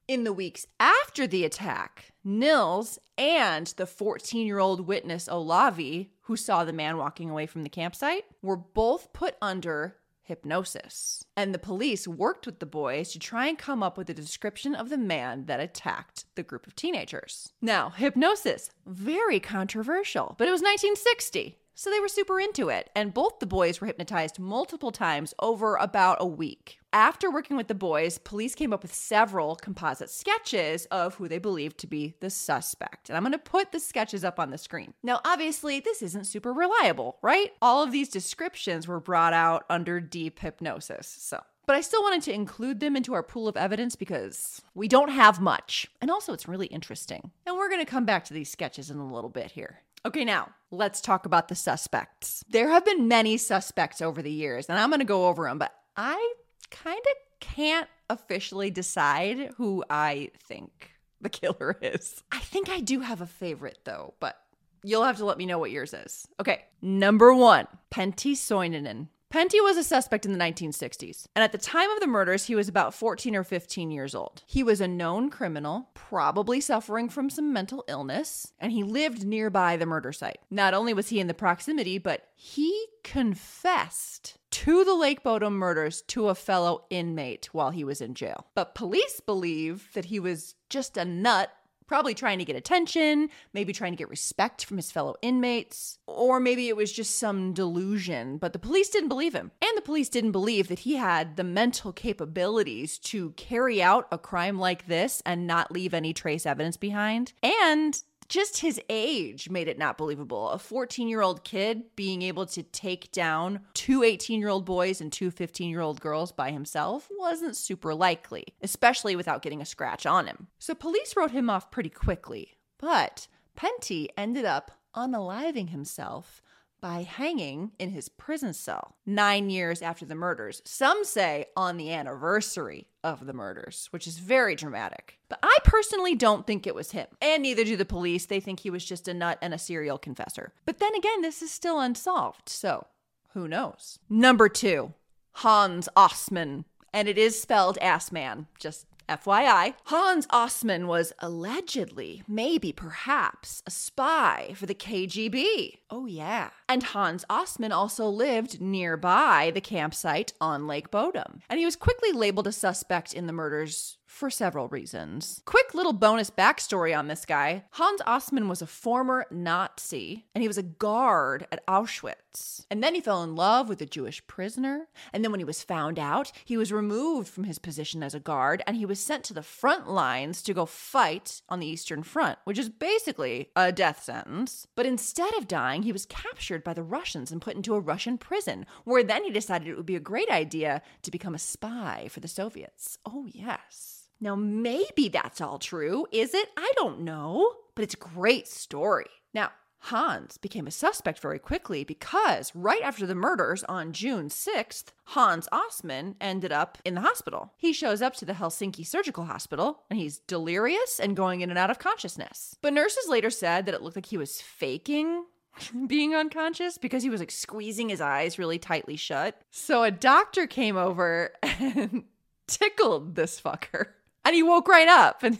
In 0.07 0.23
the 0.23 0.33
weeks 0.33 0.65
after 0.79 1.27
the 1.27 1.45
attack, 1.45 2.13
Nils 2.23 2.97
and 3.15 3.67
the 3.77 3.85
14 3.85 4.47
year 4.47 4.57
old 4.57 4.87
witness 4.87 5.27
Olavi, 5.27 6.09
who 6.21 6.35
saw 6.35 6.63
the 6.63 6.73
man 6.73 6.97
walking 6.97 7.29
away 7.29 7.45
from 7.45 7.61
the 7.61 7.69
campsite, 7.69 8.25
were 8.41 8.57
both 8.57 9.13
put 9.13 9.35
under 9.39 9.97
hypnosis. 10.29 11.25
And 11.35 11.53
the 11.53 11.59
police 11.59 12.07
worked 12.07 12.45
with 12.45 12.59
the 12.59 12.65
boys 12.65 13.11
to 13.11 13.19
try 13.19 13.47
and 13.47 13.57
come 13.57 13.81
up 13.83 13.97
with 13.97 14.09
a 14.09 14.13
description 14.13 14.75
of 14.75 14.89
the 14.89 14.97
man 14.97 15.47
that 15.47 15.59
attacked 15.59 16.25
the 16.35 16.43
group 16.43 16.67
of 16.67 16.75
teenagers. 16.75 17.51
Now, 17.61 17.89
hypnosis, 17.89 18.69
very 18.85 19.39
controversial, 19.39 20.35
but 20.37 20.47
it 20.47 20.51
was 20.51 20.61
1960. 20.61 21.57
So 21.79 21.89
they 21.89 22.01
were 22.01 22.09
super 22.09 22.41
into 22.41 22.67
it, 22.67 22.89
and 22.93 23.13
both 23.13 23.39
the 23.39 23.45
boys 23.45 23.79
were 23.79 23.87
hypnotized 23.87 24.37
multiple 24.37 24.91
times 24.91 25.33
over 25.39 25.77
about 25.77 26.17
a 26.19 26.25
week. 26.25 26.77
After 26.91 27.31
working 27.31 27.55
with 27.55 27.69
the 27.69 27.73
boys, 27.73 28.17
police 28.17 28.53
came 28.53 28.73
up 28.73 28.81
with 28.81 28.93
several 28.93 29.55
composite 29.55 30.09
sketches 30.09 30.87
of 30.87 31.15
who 31.15 31.29
they 31.29 31.37
believed 31.37 31.77
to 31.77 31.87
be 31.87 32.15
the 32.19 32.29
suspect. 32.29 33.07
And 33.07 33.15
I'm 33.15 33.23
going 33.23 33.31
to 33.31 33.39
put 33.39 33.71
the 33.71 33.79
sketches 33.79 34.25
up 34.25 34.41
on 34.41 34.51
the 34.51 34.57
screen. 34.57 34.93
Now, 35.03 35.21
obviously, 35.23 35.79
this 35.79 36.01
isn't 36.01 36.27
super 36.27 36.51
reliable, 36.51 37.17
right? 37.21 37.53
All 37.61 37.81
of 37.81 37.93
these 37.93 38.09
descriptions 38.09 38.85
were 38.85 38.99
brought 38.99 39.31
out 39.31 39.63
under 39.69 40.01
deep 40.01 40.39
hypnosis. 40.39 41.07
So, 41.07 41.41
but 41.65 41.77
I 41.77 41.81
still 41.81 42.01
wanted 42.01 42.23
to 42.23 42.33
include 42.33 42.81
them 42.81 42.97
into 42.97 43.13
our 43.13 43.23
pool 43.23 43.47
of 43.47 43.55
evidence 43.55 43.95
because 43.95 44.61
we 44.73 44.89
don't 44.89 45.11
have 45.11 45.39
much. 45.39 45.87
And 46.01 46.11
also, 46.11 46.33
it's 46.33 46.47
really 46.47 46.67
interesting. 46.67 47.31
And 47.45 47.55
we're 47.55 47.69
going 47.69 47.85
to 47.85 47.89
come 47.89 48.03
back 48.03 48.25
to 48.25 48.33
these 48.33 48.51
sketches 48.51 48.89
in 48.89 48.97
a 48.97 49.13
little 49.13 49.29
bit 49.29 49.51
here. 49.51 49.79
Okay, 50.05 50.23
now 50.23 50.49
let's 50.71 51.01
talk 51.01 51.25
about 51.25 51.47
the 51.47 51.55
suspects. 51.55 52.43
There 52.49 52.69
have 52.69 52.85
been 52.85 53.07
many 53.07 53.37
suspects 53.37 54.01
over 54.01 54.21
the 54.21 54.31
years, 54.31 54.67
and 54.67 54.79
I'm 54.79 54.89
going 54.89 54.99
to 54.99 55.05
go 55.05 55.27
over 55.27 55.43
them, 55.45 55.57
but 55.57 55.73
I 55.97 56.33
kind 56.71 56.99
of 56.99 57.39
can't 57.39 57.89
officially 58.09 58.71
decide 58.71 59.51
who 59.57 59.83
I 59.89 60.31
think 60.47 60.91
the 61.21 61.29
killer 61.29 61.77
is. 61.81 62.23
I 62.31 62.39
think 62.39 62.69
I 62.69 62.79
do 62.79 63.01
have 63.01 63.21
a 63.21 63.27
favorite 63.27 63.79
though, 63.83 64.13
but 64.19 64.37
you'll 64.83 65.03
have 65.03 65.17
to 65.17 65.25
let 65.25 65.37
me 65.37 65.45
know 65.45 65.59
what 65.59 65.71
yours 65.71 65.93
is. 65.93 66.27
Okay, 66.39 66.63
number 66.81 67.33
one, 67.33 67.67
Pentti 67.91 68.33
Soininen. 68.33 69.07
Pentti 69.31 69.61
was 69.61 69.77
a 69.77 69.83
suspect 69.83 70.25
in 70.25 70.31
the 70.31 70.39
1960s, 70.39 71.27
and 71.35 71.43
at 71.43 71.51
the 71.51 71.59
time 71.59 71.91
of 71.91 71.99
the 71.99 72.07
murders, 72.07 72.45
he 72.45 72.55
was 72.55 72.67
about 72.67 72.95
14 72.95 73.35
or 73.35 73.43
15 73.43 73.91
years 73.91 74.15
old. 74.15 74.41
He 74.47 74.63
was 74.63 74.81
a 74.81 74.87
known 74.87 75.29
criminal, 75.29 75.91
probably 75.93 76.59
suffering 76.59 77.09
from 77.09 77.29
some 77.29 77.53
mental 77.53 77.83
illness, 77.87 78.51
and 78.57 78.71
he 78.71 78.81
lived 78.81 79.23
nearby 79.23 79.77
the 79.77 79.85
murder 79.85 80.11
site. 80.11 80.39
Not 80.49 80.73
only 80.73 80.95
was 80.95 81.09
he 81.09 81.19
in 81.19 81.27
the 81.27 81.35
proximity, 81.35 81.99
but 81.99 82.23
he 82.35 82.87
confessed 83.03 84.39
to 84.49 84.83
the 84.83 84.95
Lake 84.95 85.21
Bodom 85.21 85.53
murders 85.53 86.01
to 86.07 86.29
a 86.29 86.35
fellow 86.35 86.85
inmate 86.89 87.49
while 87.51 87.69
he 87.69 87.83
was 87.83 88.01
in 88.01 88.15
jail. 88.15 88.47
But 88.55 88.73
police 88.73 89.19
believe 89.19 89.89
that 89.93 90.05
he 90.05 90.19
was 90.19 90.55
just 90.69 90.97
a 90.97 91.05
nut 91.05 91.51
probably 91.89 92.13
trying 92.13 92.37
to 92.37 92.45
get 92.45 92.55
attention, 92.55 93.29
maybe 93.51 93.73
trying 93.73 93.91
to 93.91 93.97
get 93.97 94.07
respect 94.09 94.63
from 94.63 94.77
his 94.77 94.91
fellow 94.91 95.15
inmates, 95.23 95.97
or 96.05 96.39
maybe 96.39 96.69
it 96.69 96.77
was 96.77 96.91
just 96.91 97.17
some 97.17 97.51
delusion, 97.51 98.37
but 98.37 98.53
the 98.53 98.59
police 98.59 98.89
didn't 98.89 99.09
believe 99.09 99.33
him. 99.33 99.51
And 99.59 99.71
the 99.75 99.81
police 99.81 100.07
didn't 100.07 100.31
believe 100.31 100.67
that 100.67 100.79
he 100.79 100.97
had 100.97 101.35
the 101.35 101.43
mental 101.43 101.91
capabilities 101.91 102.99
to 102.99 103.31
carry 103.31 103.81
out 103.81 104.07
a 104.11 104.19
crime 104.19 104.59
like 104.59 104.85
this 104.85 105.23
and 105.25 105.47
not 105.47 105.71
leave 105.71 105.95
any 105.95 106.13
trace 106.13 106.45
evidence 106.45 106.77
behind. 106.77 107.33
And 107.41 107.99
just 108.29 108.59
his 108.59 108.79
age 108.89 109.49
made 109.49 109.67
it 109.67 109.77
not 109.77 109.97
believable. 109.97 110.49
A 110.49 110.59
14 110.59 111.09
year 111.09 111.21
old 111.21 111.43
kid 111.43 111.83
being 111.95 112.21
able 112.21 112.45
to 112.47 112.63
take 112.63 113.11
down 113.11 113.61
two 113.73 114.03
18 114.03 114.39
year 114.39 114.49
old 114.49 114.65
boys 114.65 115.01
and 115.01 115.11
two 115.11 115.31
15 115.31 115.69
year 115.69 115.81
old 115.81 115.99
girls 115.99 116.31
by 116.31 116.51
himself 116.51 117.09
wasn't 117.17 117.57
super 117.57 117.93
likely, 117.93 118.45
especially 118.61 119.15
without 119.15 119.41
getting 119.41 119.61
a 119.61 119.65
scratch 119.65 120.05
on 120.05 120.27
him. 120.27 120.47
So 120.59 120.73
police 120.75 121.15
wrote 121.17 121.31
him 121.31 121.49
off 121.49 121.71
pretty 121.71 121.89
quickly. 121.89 122.57
But 122.77 123.27
Pentti 123.57 124.07
ended 124.15 124.45
up 124.45 124.71
unaliving 124.95 125.69
himself 125.69 126.41
by 126.81 127.03
hanging 127.03 127.71
in 127.79 127.89
his 127.91 128.09
prison 128.09 128.53
cell 128.53 128.95
nine 129.05 129.49
years 129.49 129.81
after 129.81 130.05
the 130.05 130.15
murders. 130.15 130.61
Some 130.65 131.03
say 131.03 131.45
on 131.55 131.77
the 131.77 131.91
anniversary 131.91 132.87
of 133.03 133.25
the 133.25 133.33
murders, 133.33 133.87
which 133.91 134.07
is 134.07 134.19
very 134.19 134.55
dramatic. 134.55 135.19
But 135.29 135.39
I 135.43 135.57
personally 135.63 136.15
don't 136.15 136.45
think 136.45 136.65
it 136.65 136.75
was 136.75 136.91
him. 136.91 137.07
And 137.21 137.43
neither 137.43 137.63
do 137.63 137.77
the 137.77 137.85
police. 137.85 138.25
They 138.25 138.39
think 138.39 138.59
he 138.59 138.69
was 138.69 138.85
just 138.85 139.07
a 139.07 139.13
nut 139.13 139.37
and 139.41 139.53
a 139.53 139.57
serial 139.57 139.97
confessor. 139.97 140.53
But 140.65 140.79
then 140.79 140.95
again, 140.95 141.21
this 141.21 141.41
is 141.41 141.51
still 141.51 141.79
unsolved. 141.79 142.49
So 142.49 142.87
who 143.33 143.47
knows? 143.47 143.99
Number 144.09 144.49
two, 144.49 144.93
Hans 145.33 145.87
Ostman. 145.95 146.65
And 146.91 147.07
it 147.07 147.19
is 147.19 147.39
spelled 147.39 147.77
Assmann, 147.81 148.47
just 148.57 148.87
FYI, 149.09 149.73
Hans 149.85 150.25
Ostman 150.27 150.87
was 150.87 151.13
allegedly, 151.19 152.23
maybe 152.27 152.71
perhaps, 152.71 153.61
a 153.67 153.71
spy 153.71 154.53
for 154.55 154.65
the 154.65 154.75
KGB. 154.75 155.79
Oh, 155.89 156.05
yeah. 156.05 156.49
And 156.67 156.83
Hans 156.83 157.25
Ostman 157.29 157.71
also 157.71 158.07
lived 158.07 158.61
nearby 158.61 159.51
the 159.53 159.61
campsite 159.61 160.33
on 160.39 160.67
Lake 160.67 160.89
Bodom. 160.89 161.41
And 161.49 161.59
he 161.59 161.65
was 161.65 161.75
quickly 161.75 162.11
labeled 162.11 162.47
a 162.47 162.51
suspect 162.51 163.13
in 163.13 163.27
the 163.27 163.33
murders 163.33 163.98
for 164.09 164.31
several 164.31 164.67
reasons. 164.67 165.41
Quick 165.45 165.75
little 165.75 165.93
bonus 165.93 166.31
backstory 166.31 166.97
on 166.97 167.07
this 167.07 167.25
guy 167.25 167.63
Hans 167.73 168.01
Ostman 168.01 168.49
was 168.49 168.61
a 168.61 168.67
former 168.67 169.25
Nazi 169.29 170.25
and 170.33 170.41
he 170.41 170.47
was 170.47 170.57
a 170.57 170.63
guard 170.63 171.47
at 171.51 171.65
Auschwitz. 171.67 172.65
And 172.71 172.83
then 172.83 172.95
he 172.95 173.01
fell 173.01 173.23
in 173.23 173.35
love 173.35 173.69
with 173.69 173.81
a 173.81 173.85
Jewish 173.85 174.25
prisoner. 174.25 174.87
And 175.13 175.23
then 175.23 175.31
when 175.31 175.39
he 175.39 175.45
was 175.45 175.63
found 175.63 175.99
out, 175.99 176.31
he 176.43 176.57
was 176.57 176.71
removed 176.71 177.29
from 177.29 177.43
his 177.43 177.59
position 177.59 178.01
as 178.01 178.15
a 178.15 178.19
guard 178.19 178.63
and 178.65 178.75
he 178.75 178.85
was 178.85 178.99
sent 178.99 179.23
to 179.25 179.33
the 179.33 179.43
front 179.43 179.89
lines 179.89 180.41
to 180.43 180.53
go 180.53 180.65
fight 180.65 181.41
on 181.47 181.59
the 181.59 181.67
Eastern 181.67 182.01
Front, 182.01 182.39
which 182.45 182.57
is 182.57 182.67
basically 182.67 183.49
a 183.55 183.71
death 183.71 184.03
sentence. 184.03 184.65
But 184.75 184.87
instead 184.87 185.33
of 185.35 185.47
dying, 185.47 185.83
he 185.83 185.91
was 185.91 186.07
captured 186.07 186.63
by 186.63 186.73
the 186.73 186.83
Russians 186.83 187.31
and 187.31 187.41
put 187.41 187.55
into 187.55 187.75
a 187.75 187.79
Russian 187.79 188.17
prison, 188.17 188.65
where 188.85 189.03
then 189.03 189.23
he 189.23 189.29
decided 189.29 189.67
it 189.67 189.77
would 189.77 189.85
be 189.85 189.95
a 189.95 190.01
great 190.01 190.29
idea 190.29 190.81
to 191.03 191.11
become 191.11 191.35
a 191.35 191.39
spy 191.39 192.07
for 192.09 192.19
the 192.19 192.27
Soviets. 192.27 192.97
Oh, 193.05 193.27
yes. 193.27 194.08
Now, 194.21 194.35
maybe 194.35 195.09
that's 195.09 195.41
all 195.41 195.59
true. 195.59 196.05
Is 196.11 196.33
it? 196.33 196.49
I 196.57 196.71
don't 196.75 197.01
know. 197.01 197.53
But 197.75 197.83
it's 197.83 197.93
a 197.93 197.97
great 197.97 198.47
story. 198.47 199.05
Now, 199.33 199.51
Hans 199.83 200.37
became 200.37 200.67
a 200.67 200.71
suspect 200.71 201.19
very 201.19 201.39
quickly 201.39 201.83
because 201.83 202.53
right 202.53 202.81
after 202.81 203.07
the 203.07 203.15
murders 203.15 203.63
on 203.65 203.93
June 203.93 204.27
6th, 204.27 204.87
Hans 205.05 205.47
Ostman 205.51 206.15
ended 206.19 206.51
up 206.51 206.77
in 206.83 206.95
the 206.95 207.01
hospital. 207.01 207.53
He 207.57 207.71
shows 207.71 208.01
up 208.01 208.13
to 208.15 208.25
the 208.25 208.33
Helsinki 208.33 208.85
Surgical 208.85 209.25
Hospital 209.25 209.83
and 209.89 209.97
he's 209.97 210.19
delirious 210.19 210.99
and 210.99 211.15
going 211.15 211.41
in 211.41 211.49
and 211.49 211.57
out 211.57 211.71
of 211.71 211.79
consciousness. 211.79 212.57
But 212.61 212.73
nurses 212.73 213.07
later 213.07 213.29
said 213.29 213.65
that 213.65 213.75
it 213.75 213.81
looked 213.81 213.95
like 213.95 214.07
he 214.07 214.17
was 214.17 214.41
faking 214.41 215.25
being 215.87 216.13
unconscious 216.13 216.77
because 216.77 217.03
he 217.03 217.09
was 217.09 217.21
like 217.21 217.31
squeezing 217.31 217.89
his 217.89 218.01
eyes 218.01 218.37
really 218.37 218.59
tightly 218.59 218.97
shut. 218.97 219.41
So 219.49 219.83
a 219.83 219.91
doctor 219.91 220.45
came 220.45 220.75
over 220.75 221.31
and 221.43 222.03
tickled 222.47 223.15
this 223.15 223.39
fucker 223.39 223.87
and 224.25 224.35
he 224.35 224.43
woke 224.43 224.67
right 224.67 224.87
up. 224.87 225.23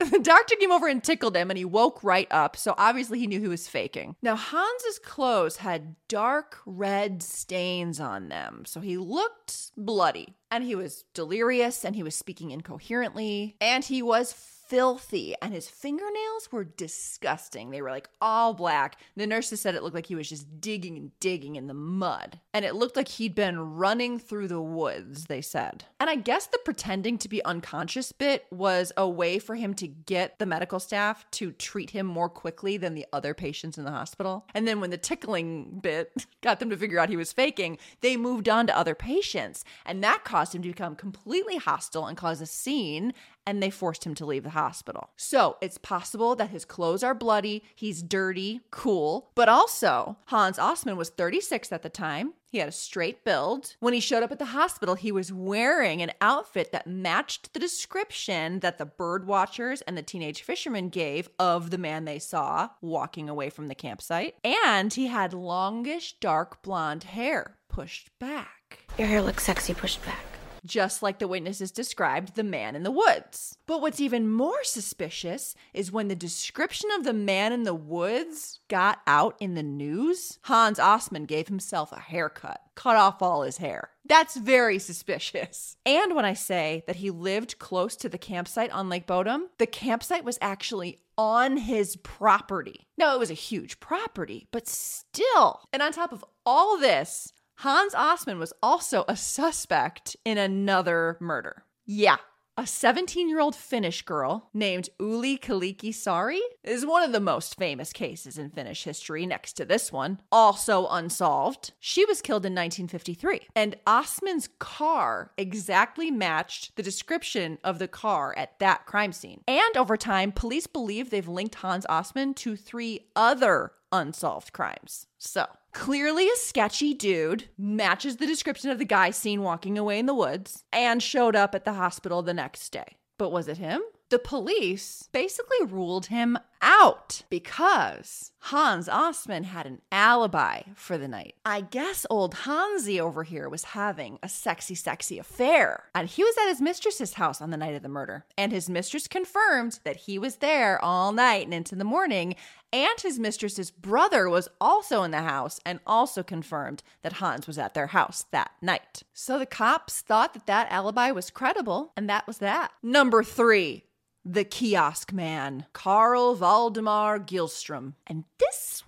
And 0.00 0.10
the 0.10 0.18
doctor 0.18 0.56
came 0.56 0.72
over 0.72 0.88
and 0.88 1.02
tickled 1.02 1.36
him, 1.36 1.50
and 1.50 1.56
he 1.56 1.64
woke 1.64 2.02
right 2.02 2.28
up. 2.30 2.56
So 2.56 2.74
obviously, 2.76 3.18
he 3.18 3.26
knew 3.26 3.40
he 3.40 3.48
was 3.48 3.68
faking. 3.68 4.16
Now, 4.22 4.36
Hans's 4.36 4.98
clothes 4.98 5.56
had 5.58 5.96
dark 6.08 6.58
red 6.66 7.22
stains 7.22 8.00
on 8.00 8.28
them. 8.28 8.64
So 8.66 8.80
he 8.80 8.98
looked 8.98 9.70
bloody, 9.76 10.34
and 10.50 10.64
he 10.64 10.74
was 10.74 11.04
delirious, 11.14 11.84
and 11.84 11.94
he 11.94 12.02
was 12.02 12.14
speaking 12.14 12.50
incoherently, 12.50 13.56
and 13.60 13.84
he 13.84 14.02
was 14.02 14.32
filthy 14.66 15.34
and 15.40 15.52
his 15.52 15.68
fingernails 15.68 16.50
were 16.50 16.64
disgusting. 16.64 17.70
They 17.70 17.82
were 17.82 17.90
like 17.90 18.08
all 18.20 18.54
black. 18.54 18.96
The 19.16 19.26
nurses 19.26 19.60
said 19.60 19.74
it 19.74 19.82
looked 19.82 19.94
like 19.94 20.06
he 20.06 20.14
was 20.14 20.28
just 20.28 20.60
digging 20.60 20.96
and 20.96 21.10
digging 21.20 21.56
in 21.56 21.66
the 21.66 21.74
mud. 21.74 22.40
And 22.52 22.64
it 22.64 22.74
looked 22.74 22.96
like 22.96 23.08
he'd 23.08 23.34
been 23.34 23.58
running 23.58 24.18
through 24.18 24.48
the 24.48 24.60
woods, 24.60 25.26
they 25.26 25.40
said. 25.40 25.84
And 26.00 26.08
I 26.08 26.16
guess 26.16 26.46
the 26.46 26.58
pretending 26.64 27.18
to 27.18 27.28
be 27.28 27.44
unconscious 27.44 28.12
bit 28.12 28.46
was 28.50 28.92
a 28.96 29.08
way 29.08 29.38
for 29.38 29.54
him 29.54 29.74
to 29.74 29.88
get 29.88 30.38
the 30.38 30.46
medical 30.46 30.80
staff 30.80 31.24
to 31.32 31.52
treat 31.52 31.90
him 31.90 32.06
more 32.06 32.28
quickly 32.28 32.76
than 32.76 32.94
the 32.94 33.06
other 33.12 33.34
patients 33.34 33.78
in 33.78 33.84
the 33.84 33.90
hospital. 33.90 34.46
And 34.54 34.66
then 34.66 34.80
when 34.80 34.90
the 34.90 34.98
tickling 34.98 35.80
bit 35.82 36.26
got 36.42 36.60
them 36.60 36.70
to 36.70 36.76
figure 36.76 36.98
out 36.98 37.08
he 37.08 37.16
was 37.16 37.32
faking, 37.32 37.78
they 38.00 38.16
moved 38.16 38.48
on 38.48 38.66
to 38.66 38.76
other 38.76 38.94
patients. 38.94 39.64
And 39.84 40.02
that 40.02 40.24
caused 40.24 40.54
him 40.54 40.62
to 40.62 40.68
become 40.68 40.96
completely 40.96 41.56
hostile 41.56 42.06
and 42.06 42.16
cause 42.16 42.40
a 42.40 42.46
scene 42.46 43.12
and 43.46 43.62
they 43.62 43.70
forced 43.70 44.04
him 44.04 44.14
to 44.16 44.26
leave 44.26 44.42
the 44.42 44.50
hospital. 44.50 45.10
So 45.16 45.56
it's 45.60 45.78
possible 45.78 46.34
that 46.36 46.50
his 46.50 46.64
clothes 46.64 47.02
are 47.02 47.14
bloody, 47.14 47.62
he's 47.74 48.02
dirty, 48.02 48.60
cool, 48.70 49.30
but 49.34 49.48
also 49.48 50.16
Hans 50.26 50.58
Ostman 50.58 50.96
was 50.96 51.10
36 51.10 51.72
at 51.72 51.82
the 51.82 51.88
time. 51.88 52.34
He 52.50 52.58
had 52.58 52.68
a 52.68 52.72
straight 52.72 53.24
build. 53.24 53.74
When 53.80 53.94
he 53.94 54.00
showed 54.00 54.22
up 54.22 54.30
at 54.30 54.38
the 54.38 54.44
hospital, 54.44 54.94
he 54.94 55.10
was 55.10 55.32
wearing 55.32 56.00
an 56.02 56.12
outfit 56.20 56.70
that 56.70 56.86
matched 56.86 57.52
the 57.52 57.58
description 57.58 58.60
that 58.60 58.78
the 58.78 58.86
bird 58.86 59.26
watchers 59.26 59.80
and 59.82 59.98
the 59.98 60.02
teenage 60.02 60.42
fishermen 60.42 60.88
gave 60.88 61.28
of 61.36 61.70
the 61.70 61.78
man 61.78 62.04
they 62.04 62.20
saw 62.20 62.68
walking 62.80 63.28
away 63.28 63.50
from 63.50 63.66
the 63.66 63.74
campsite. 63.74 64.36
And 64.44 64.92
he 64.92 65.08
had 65.08 65.34
longish, 65.34 66.14
dark 66.20 66.62
blonde 66.62 67.02
hair 67.02 67.56
pushed 67.68 68.16
back. 68.20 68.84
Your 68.96 69.08
hair 69.08 69.20
looks 69.20 69.42
sexy 69.42 69.74
pushed 69.74 70.04
back 70.04 70.33
just 70.64 71.02
like 71.02 71.18
the 71.18 71.28
witnesses 71.28 71.70
described 71.70 72.34
the 72.34 72.44
man 72.44 72.74
in 72.76 72.82
the 72.82 72.90
woods. 72.90 73.56
But 73.66 73.80
what's 73.80 74.00
even 74.00 74.28
more 74.28 74.64
suspicious 74.64 75.54
is 75.72 75.92
when 75.92 76.08
the 76.08 76.14
description 76.14 76.90
of 76.96 77.04
the 77.04 77.12
man 77.12 77.52
in 77.52 77.64
the 77.64 77.74
woods 77.74 78.60
got 78.68 79.00
out 79.06 79.36
in 79.40 79.54
the 79.54 79.62
news, 79.62 80.38
Hans 80.42 80.78
Ostman 80.78 81.26
gave 81.26 81.48
himself 81.48 81.92
a 81.92 82.00
haircut, 82.00 82.60
cut 82.74 82.96
off 82.96 83.22
all 83.22 83.42
his 83.42 83.58
hair. 83.58 83.90
That's 84.06 84.36
very 84.36 84.78
suspicious. 84.78 85.76
And 85.86 86.14
when 86.14 86.24
I 86.24 86.34
say 86.34 86.84
that 86.86 86.96
he 86.96 87.10
lived 87.10 87.58
close 87.58 87.96
to 87.96 88.08
the 88.08 88.18
campsite 88.18 88.70
on 88.70 88.88
Lake 88.88 89.06
Bodom, 89.06 89.48
the 89.58 89.66
campsite 89.66 90.24
was 90.24 90.38
actually 90.40 91.00
on 91.16 91.56
his 91.56 91.96
property. 91.96 92.86
Now, 92.96 93.14
it 93.14 93.18
was 93.18 93.30
a 93.30 93.34
huge 93.34 93.80
property, 93.80 94.48
but 94.50 94.66
still. 94.66 95.60
And 95.72 95.82
on 95.82 95.92
top 95.92 96.12
of 96.12 96.24
all 96.44 96.78
this, 96.78 97.32
Hans 97.58 97.94
Ostman 97.94 98.38
was 98.38 98.52
also 98.62 99.04
a 99.08 99.16
suspect 99.16 100.16
in 100.24 100.38
another 100.38 101.16
murder. 101.20 101.64
Yeah, 101.86 102.16
A 102.56 102.68
17 102.68 103.28
year 103.28 103.40
old 103.40 103.56
Finnish 103.56 104.02
girl 104.02 104.48
named 104.54 104.88
Uli 105.00 105.36
Kalikisari 105.36 106.38
is 106.62 106.86
one 106.86 107.02
of 107.02 107.10
the 107.10 107.18
most 107.18 107.56
famous 107.56 107.92
cases 107.92 108.38
in 108.38 108.50
Finnish 108.50 108.84
history, 108.84 109.26
next 109.26 109.54
to 109.54 109.64
this 109.64 109.90
one, 109.90 110.20
also 110.30 110.86
unsolved. 110.86 111.72
She 111.80 112.04
was 112.04 112.22
killed 112.22 112.46
in 112.46 112.52
1953, 112.52 113.48
and 113.56 113.74
Osman's 113.88 114.48
car 114.60 115.32
exactly 115.36 116.12
matched 116.12 116.76
the 116.76 116.82
description 116.84 117.58
of 117.64 117.80
the 117.80 117.88
car 117.88 118.32
at 118.36 118.56
that 118.60 118.86
crime 118.86 119.10
scene. 119.12 119.42
And 119.48 119.76
over 119.76 119.96
time, 119.96 120.30
police 120.30 120.68
believe 120.68 121.10
they've 121.10 121.26
linked 121.26 121.56
Hans 121.56 121.86
Osman 121.88 122.34
to 122.34 122.54
three 122.54 123.08
other 123.16 123.72
unsolved 123.94 124.52
crimes. 124.52 125.06
So, 125.18 125.46
clearly 125.72 126.28
a 126.28 126.36
sketchy 126.36 126.92
dude 126.92 127.44
matches 127.56 128.16
the 128.16 128.26
description 128.26 128.70
of 128.70 128.78
the 128.78 128.84
guy 128.84 129.10
seen 129.10 129.42
walking 129.42 129.78
away 129.78 129.98
in 129.98 130.06
the 130.06 130.14
woods 130.14 130.64
and 130.72 131.02
showed 131.02 131.36
up 131.36 131.54
at 131.54 131.64
the 131.64 131.74
hospital 131.74 132.20
the 132.20 132.34
next 132.34 132.70
day. 132.70 132.96
But 133.16 133.30
was 133.30 133.48
it 133.48 133.58
him? 133.58 133.80
The 134.10 134.18
police 134.18 135.08
basically 135.12 135.64
ruled 135.66 136.06
him 136.06 136.38
out 136.64 137.22
because 137.28 138.32
Hans 138.38 138.88
Osman 138.88 139.44
had 139.44 139.66
an 139.66 139.82
alibi 139.92 140.62
for 140.74 140.96
the 140.98 141.06
night. 141.06 141.34
I 141.44 141.60
guess 141.60 142.06
old 142.08 142.34
Hansi 142.34 142.98
over 142.98 143.22
here 143.22 143.48
was 143.48 143.64
having 143.64 144.18
a 144.22 144.28
sexy, 144.28 144.74
sexy 144.74 145.18
affair. 145.18 145.84
And 145.94 146.08
he 146.08 146.24
was 146.24 146.34
at 146.38 146.48
his 146.48 146.62
mistress's 146.62 147.14
house 147.14 147.40
on 147.40 147.50
the 147.50 147.56
night 147.56 147.74
of 147.74 147.82
the 147.82 147.88
murder. 147.88 148.24
And 148.36 148.50
his 148.50 148.70
mistress 148.70 149.06
confirmed 149.06 149.78
that 149.84 149.96
he 149.96 150.18
was 150.18 150.36
there 150.36 150.82
all 150.82 151.12
night 151.12 151.44
and 151.44 151.54
into 151.54 151.76
the 151.76 151.84
morning. 151.84 152.34
And 152.72 152.98
his 153.00 153.18
mistress's 153.18 153.70
brother 153.70 154.28
was 154.28 154.48
also 154.60 155.02
in 155.02 155.10
the 155.10 155.22
house 155.22 155.60
and 155.64 155.80
also 155.86 156.22
confirmed 156.22 156.82
that 157.02 157.14
Hans 157.14 157.46
was 157.46 157.58
at 157.58 157.74
their 157.74 157.88
house 157.88 158.24
that 158.32 158.52
night. 158.60 159.02
So 159.12 159.38
the 159.38 159.46
cops 159.46 160.00
thought 160.00 160.32
that 160.34 160.46
that 160.46 160.72
alibi 160.72 161.12
was 161.12 161.30
credible, 161.30 161.92
and 161.96 162.08
that 162.08 162.26
was 162.26 162.38
that. 162.38 162.72
Number 162.82 163.22
three, 163.22 163.84
the 164.24 164.44
kiosk 164.44 165.12
man, 165.12 165.66
Carl 165.72 166.34
Valdemar 166.34 167.18
Gyllström. 167.18 167.94
And 168.06 168.24
this 168.38 168.82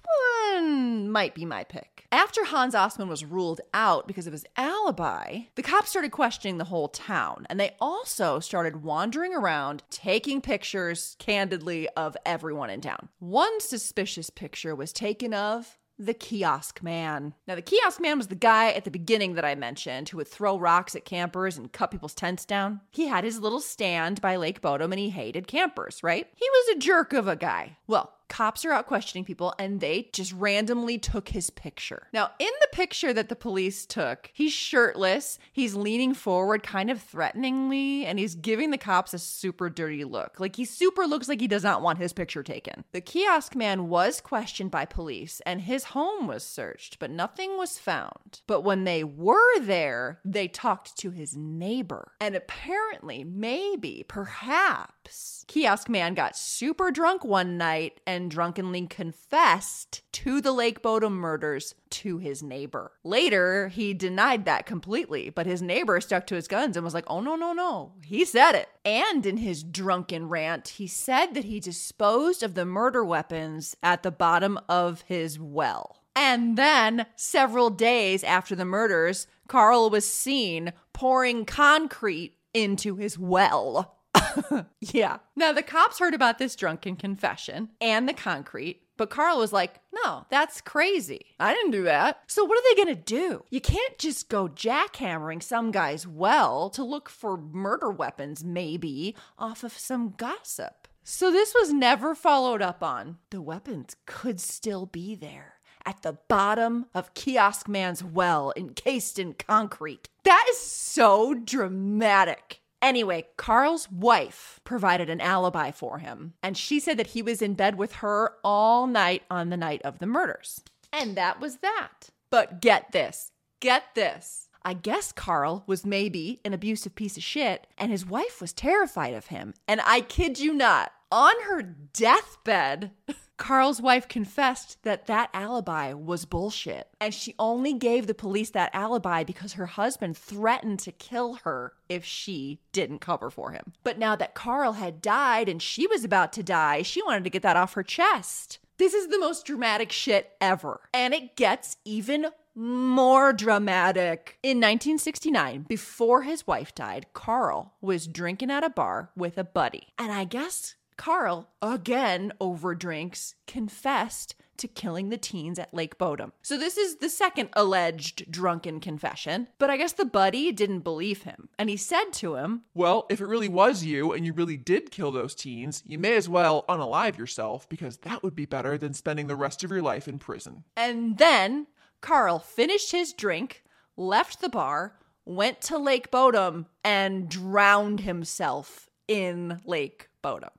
one 0.53 1.11
might 1.11 1.35
be 1.35 1.45
my 1.45 1.65
pick. 1.65 2.07
After 2.13 2.45
Hans 2.45 2.75
Osman 2.75 3.09
was 3.09 3.25
ruled 3.25 3.61
out 3.75 4.07
because 4.07 4.27
of 4.27 4.33
his 4.33 4.47
alibi, 4.57 5.41
the 5.55 5.63
cops 5.63 5.91
started 5.91 6.13
questioning 6.13 6.57
the 6.57 6.65
whole 6.65 6.89
town, 6.89 7.47
and 7.51 7.59
they 7.59 7.75
also 7.81 8.39
started 8.39 8.83
wandering 8.83 9.35
around 9.35 9.83
taking 9.91 10.41
pictures 10.41 11.17
candidly 11.19 11.89
of 11.91 12.17
everyone 12.25 12.71
in 12.71 12.81
town. 12.81 13.09
One 13.19 13.61
suspicious 13.61 14.31
picture 14.31 14.75
was 14.75 14.93
taken 14.93 15.35
of 15.35 15.77
the 15.99 16.15
kiosk 16.15 16.83
man. 16.83 17.35
Now, 17.47 17.55
the 17.55 17.63
kiosk 17.63 18.01
man 18.01 18.19
was 18.19 18.29
the 18.29 18.35
guy 18.35 18.71
at 18.71 18.85
the 18.85 18.91
beginning 18.91 19.35
that 19.35 19.45
I 19.45 19.55
mentioned 19.55 20.09
who 20.09 20.19
would 20.19 20.29
throw 20.29 20.59
rocks 20.59 20.95
at 20.95 21.05
campers 21.05 21.57
and 21.57 21.73
cut 21.73 21.91
people's 21.91 22.15
tents 22.15 22.45
down. 22.45 22.81
He 22.91 23.07
had 23.07 23.25
his 23.25 23.41
little 23.41 23.61
stand 23.61 24.21
by 24.21 24.37
Lake 24.37 24.61
Bodom 24.61 24.93
and 24.93 24.99
he 24.99 25.11
hated 25.11 25.47
campers, 25.47 26.03
right? 26.03 26.29
He 26.35 26.49
was 26.49 26.77
a 26.77 26.81
jerk 26.81 27.13
of 27.13 27.29
a 27.29 27.37
guy. 27.37 27.79
Well, 27.87 28.13
cops 28.29 28.65
are 28.65 28.73
out 28.73 28.87
questioning 28.87 29.25
people 29.25 29.55
and 29.59 29.81
they 29.81 30.09
just 30.13 30.33
randomly 30.33 30.99
took 30.99 31.29
his 31.29 31.51
picture. 31.51 32.09
Now, 32.13 32.31
in 32.39 32.51
the 32.61 32.69
picture 32.73 33.13
that 33.13 33.29
the 33.29 33.37
police 33.37 33.87
took, 33.87 34.31
he's 34.33 34.53
shirtless, 34.53 35.39
he's 35.53 35.75
leaning 35.75 36.15
forward 36.15 36.63
kind 36.63 36.91
of 36.91 37.01
threateningly, 37.01 38.05
and 38.05 38.19
he's 38.19 38.35
giving 38.35 38.71
the 38.71 38.79
cops 38.79 39.15
a 39.15 39.19
super 39.19 39.71
dirty 39.71 40.05
look. 40.05 40.41
Like 40.41 40.57
he 40.57 40.65
super 40.65 41.07
looks 41.07 41.29
like 41.29 41.41
he 41.41 41.49
does 41.49 41.65
not 41.65 41.83
want 41.83 41.99
his 41.99 42.13
picture 42.13 42.43
taken. 42.43 42.85
The 42.93 43.01
kiosk 43.01 43.55
man 43.55 43.89
was 43.89 44.21
questioned 44.21 44.71
by 44.71 44.85
police 44.85 45.41
and 45.47 45.61
his 45.61 45.85
home 45.85 46.27
was 46.27 46.45
searched, 46.45 46.99
but 46.99 47.11
nothing 47.11 47.57
was 47.57 47.79
found. 47.79 48.41
But 48.47 48.63
when 48.63 48.85
they 48.85 49.05
were 49.05 49.61
there, 49.61 50.21
they 50.25 50.49
talked 50.49 50.97
to 50.99 51.11
his 51.11 51.37
neighbor. 51.37 52.13
And 52.21 52.35
apparently, 52.35 53.25
maybe, 53.25 54.05
perhaps, 54.09 55.45
kiosk 55.47 55.89
man 55.89 56.15
got 56.15 56.37
super 56.37 56.91
drunk 56.91 57.25
one 57.25 57.57
night 57.57 58.01
and 58.07 58.16
drunkenly 58.29 58.87
confessed 58.87 60.03
to 60.13 60.41
the 60.41 60.53
Lake 60.53 60.83
Bodom 60.83 61.13
murders 61.13 61.75
to 61.91 62.19
his 62.19 62.43
neighbor. 62.43 62.93
Later, 63.05 63.69
he 63.69 63.95
denied 63.95 64.45
that 64.45 64.67
completely, 64.67 65.31
but 65.31 65.47
his 65.47 65.63
neighbor 65.63 66.01
stuck 66.01 66.27
to 66.27 66.35
his 66.35 66.49
guns 66.49 66.77
and 66.77 66.85
was 66.85 66.95
like, 66.95 67.05
oh, 67.07 67.21
no, 67.21 67.37
no, 67.37 67.53
no. 67.53 67.93
He 68.05 68.25
said 68.25 68.55
it. 68.55 68.69
And 68.85 69.25
in 69.25 69.37
his 69.39 69.63
drunken 69.63 70.29
rant, 70.29 70.69
he 70.69 70.87
said 70.87 71.35
that 71.35 71.45
he 71.45 71.61
disposed 71.61 72.43
of 72.43 72.55
the 72.55 72.65
murder 72.65 73.05
weapons 73.05 73.77
at 73.83 74.03
the 74.03 74.11
bottom 74.11 74.59
of 74.69 75.03
his 75.03 75.39
well. 75.39 76.03
And 76.15 76.57
then, 76.57 77.07
several 77.15 77.69
days 77.69 78.25
after 78.25 78.57
the 78.57 78.65
murders, 78.65 79.27
Carl 79.49 79.91
was 79.91 80.11
seen 80.11 80.73
pouring 80.95 81.45
concrete 81.45 82.39
into 82.55 82.97
his 82.97 83.19
well. 83.19 83.96
yeah. 84.81 85.19
Now, 85.35 85.53
the 85.53 85.63
cops 85.63 85.99
heard 85.99 86.15
about 86.15 86.39
this 86.39 86.57
drunken 86.57 86.97
confession 86.97 87.71
and 87.81 88.09
the 88.09 88.15
concrete, 88.15 88.83
but 88.97 89.11
Carl 89.11 89.39
was 89.39 89.53
like, 89.53 89.81
no, 89.93 90.27
that's 90.31 90.61
crazy. 90.61 91.35
I 91.39 91.55
didn't 91.55 91.73
do 91.73 91.85
that. 91.85 92.21
So, 92.27 92.45
what 92.45 92.59
are 92.59 92.63
they 92.63 92.83
going 92.83 92.97
to 92.97 93.03
do? 93.03 93.45
You 93.51 93.61
can't 93.61 93.99
just 93.99 94.29
go 94.29 94.49
jackhammering 94.49 95.43
some 95.43 95.71
guy's 95.71 96.07
well 96.07 96.71
to 96.71 96.85
look 96.85 97.09
for 97.09 97.37
murder 97.37 97.91
weapons, 97.91 98.45
maybe, 98.45 99.17
off 99.39 99.65
of 99.65 99.73
some 99.73 100.15
gossip. 100.17 100.89
So, 101.05 101.31
this 101.31 101.55
was 101.55 101.73
never 101.73 102.15
followed 102.15 102.63
up 102.63 102.83
on. 102.83 103.19
The 103.31 103.43
weapons 103.43 103.97
could 104.07 104.41
still 104.41 104.87
be 104.87 105.15
there 105.15 105.55
at 105.87 106.03
the 106.03 106.19
bottom 106.29 106.87
of 106.95 107.15
Kiosk 107.15 107.69
Man's 107.69 108.03
well, 108.03 108.53
encased 108.57 109.19
in 109.19 109.35
concrete. 109.35 110.09
That 110.25 110.45
is 110.51 110.59
so 110.59 111.33
dramatic. 111.33 112.61
Anyway, 112.83 113.27
Carl's 113.37 113.91
wife 113.91 114.61
provided 114.65 115.09
an 115.09 115.21
alibi 115.21 115.71
for 115.71 115.99
him, 115.99 116.35
and 116.43 116.57
she 116.57 116.79
said 116.79 116.99
that 116.99 117.09
he 117.09 117.23
was 117.23 117.41
in 117.43 117.55
bed 117.55 117.77
with 117.77 117.97
her 117.97 118.35
all 118.45 118.87
night 118.87 119.23
on 119.31 119.51
the 119.51 119.57
night 119.57 119.81
of 119.83 119.99
the 119.99 120.07
murders. 120.07 120.61
And 120.93 121.17
that 121.17 121.41
was 121.41 121.59
that. 121.59 122.11
But 122.31 122.61
get 122.61 122.93
this, 122.93 123.33
get 123.61 123.95
this. 123.95 124.49
I 124.63 124.75
guess 124.75 125.13
Carl 125.13 125.63
was 125.67 125.87
maybe 125.87 126.41
an 126.45 126.53
abusive 126.53 126.95
piece 126.95 127.17
of 127.17 127.23
shit, 127.23 127.67
and 127.79 127.93
his 127.93 128.05
wife 128.05 128.41
was 128.41 128.53
terrified 128.53 129.15
of 129.15 129.27
him. 129.27 129.55
And 129.69 129.81
I 129.85 130.01
kid 130.01 130.41
you 130.41 130.53
not, 130.53 130.93
on 131.13 131.35
her 131.47 131.63
deathbed, 131.63 132.91
Carl's 133.37 133.83
wife 133.83 134.09
confessed 134.09 134.83
that 134.83 135.07
that 135.07 135.31
alibi 135.35 135.93
was 135.93 136.25
bullshit. 136.25 136.89
And 137.01 137.13
she 137.13 137.35
only 137.39 137.75
gave 137.75 138.07
the 138.07 138.15
police 138.15 138.51
that 138.51 138.75
alibi 138.75 139.25
because 139.25 139.55
her 139.55 139.67
husband 139.67 140.17
threatened 140.17 140.79
to 140.81 140.93
kill 140.93 141.35
her 141.45 141.75
if 141.89 142.05
she 142.05 142.61
didn't 142.73 143.01
cover 143.01 143.31
for 143.31 143.51
him. 143.51 143.73
But 143.85 143.99
now 143.99 144.17
that 144.17 144.35
Carl 144.35 144.75
had 144.75 145.03
died 145.03 145.49
and 145.49 145.61
she 145.61 145.87
was 145.87 146.05
about 146.05 146.33
to 146.35 146.43
die, 146.43 146.83
she 146.83 147.03
wanted 147.03 147.25
to 147.25 147.31
get 147.31 147.43
that 147.43 147.57
off 147.57 147.75
her 147.75 147.83
chest. 147.83 148.59
This 148.79 148.95
is 148.95 149.09
the 149.09 149.19
most 149.19 149.47
dramatic 149.47 149.93
shit 149.93 150.33
ever. 150.41 150.81
And 150.93 151.15
it 151.15 151.37
gets 151.37 151.77
even 151.85 152.27
more 152.55 153.33
dramatic. 153.33 154.39
In 154.43 154.57
1969, 154.59 155.67
before 155.69 156.23
his 156.23 156.47
wife 156.47 156.75
died, 156.75 157.07
Carl 157.13 157.75
was 157.81 158.07
drinking 158.07 158.51
at 158.51 158.65
a 158.65 158.71
bar 158.71 159.11
with 159.15 159.37
a 159.39 159.45
buddy. 159.45 159.89
And 159.99 160.11
I 160.11 160.25
guess 160.25 160.75
Carl, 160.97 161.51
again 161.61 162.33
over 162.41 162.75
drinks, 162.75 163.35
confessed 163.47 164.35
to 164.57 164.69
killing 164.69 165.11
the 165.11 165.19
teens 165.19 165.59
at 165.59 165.75
Lake 165.75 165.99
Bodom. 165.99 166.33
So 166.43 166.57
this 166.57 166.79
is 166.79 166.97
the 166.97 167.11
second 167.11 167.51
alleged 167.53 168.31
drunken 168.31 168.81
confession, 168.81 169.49
but 169.59 169.69
I 169.69 169.77
guess 169.77 169.93
the 169.93 170.07
buddy 170.07 170.51
didn't 170.53 170.81
believe 170.81 171.25
him. 171.25 171.51
And 171.59 171.69
he 171.69 171.77
said 171.77 172.13
to 172.15 172.37
him, 172.37 172.63
Well, 172.75 173.07
if 173.11 173.21
it 173.21 173.27
really 173.27 173.49
was 173.49 173.85
you 173.85 174.13
and 174.13 174.25
you 174.25 174.33
really 174.33 174.57
did 174.57 174.91
kill 174.91 175.11
those 175.11 175.35
teens, 175.35 175.83
you 175.87 175.99
may 175.99 176.17
as 176.17 176.29
well 176.29 176.65
unalive 176.69 177.19
yourself 177.19 177.69
because 177.69 177.99
that 177.99 178.23
would 178.23 178.35
be 178.35 178.47
better 178.47 178.79
than 178.79 178.95
spending 178.95 179.27
the 179.27 179.37
rest 179.37 179.63
of 179.63 179.71
your 179.71 179.83
life 179.83 180.09
in 180.09 180.19
prison. 180.19 180.65
and 180.77 181.19
then 181.19 181.67
Carl 182.01 182.39
finished 182.39 182.93
his 182.93 183.13
drink, 183.13 183.65
left 183.97 184.41
the 184.41 184.49
bar, 184.49 184.99
went 185.25 185.61
to 185.63 185.77
Lake 185.77 186.11
Bodom, 186.11 186.67
and 186.85 187.29
drowned 187.29 188.01
himself 188.01 188.89
in 189.09 189.61
Lake 189.65 190.09
Bodom. 190.23 190.51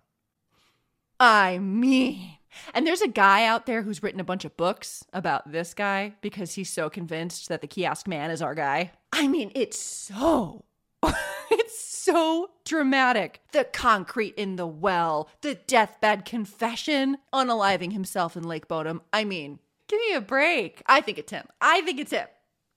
I 1.20 1.58
mean, 1.58 2.38
and 2.74 2.86
there's 2.86 3.02
a 3.02 3.08
guy 3.08 3.46
out 3.46 3.66
there 3.66 3.82
who's 3.82 4.04
written 4.04 4.20
a 4.20 4.26
bunch 4.26 4.46
of 4.46 4.58
books 4.58 5.04
about 5.14 5.52
this 5.52 5.74
guy 5.74 6.16
because 6.22 6.54
he's 6.54 6.70
so 6.70 6.90
convinced 6.90 7.50
that 7.50 7.62
the 7.62 7.68
kiosk 7.68 8.08
man 8.08 8.32
is 8.32 8.42
our 8.42 8.56
guy. 8.56 8.92
I 9.12 9.28
mean, 9.28 9.52
it's 9.56 9.80
so 9.80 10.66
it's 11.52 11.80
so 11.80 12.52
dramatic. 12.66 13.42
The 13.52 13.64
concrete 13.66 14.36
in 14.36 14.56
the 14.56 14.68
well, 14.68 15.30
the 15.42 15.56
deathbed 15.56 16.26
confession, 16.26 17.18
unaliving 17.34 17.94
himself 17.94 18.36
in 18.36 18.44
Lake 18.44 18.68
Bodom. 18.68 19.02
I 19.14 19.24
mean, 19.24 19.60
give 19.88 20.00
me 20.00 20.14
a 20.14 20.22
break. 20.22 20.82
I 20.86 21.02
think 21.02 21.18
it's 21.18 21.32
him. 21.32 21.48
I 21.62 21.82
think 21.82 22.00
it's 22.00 22.12
him. 22.12 22.28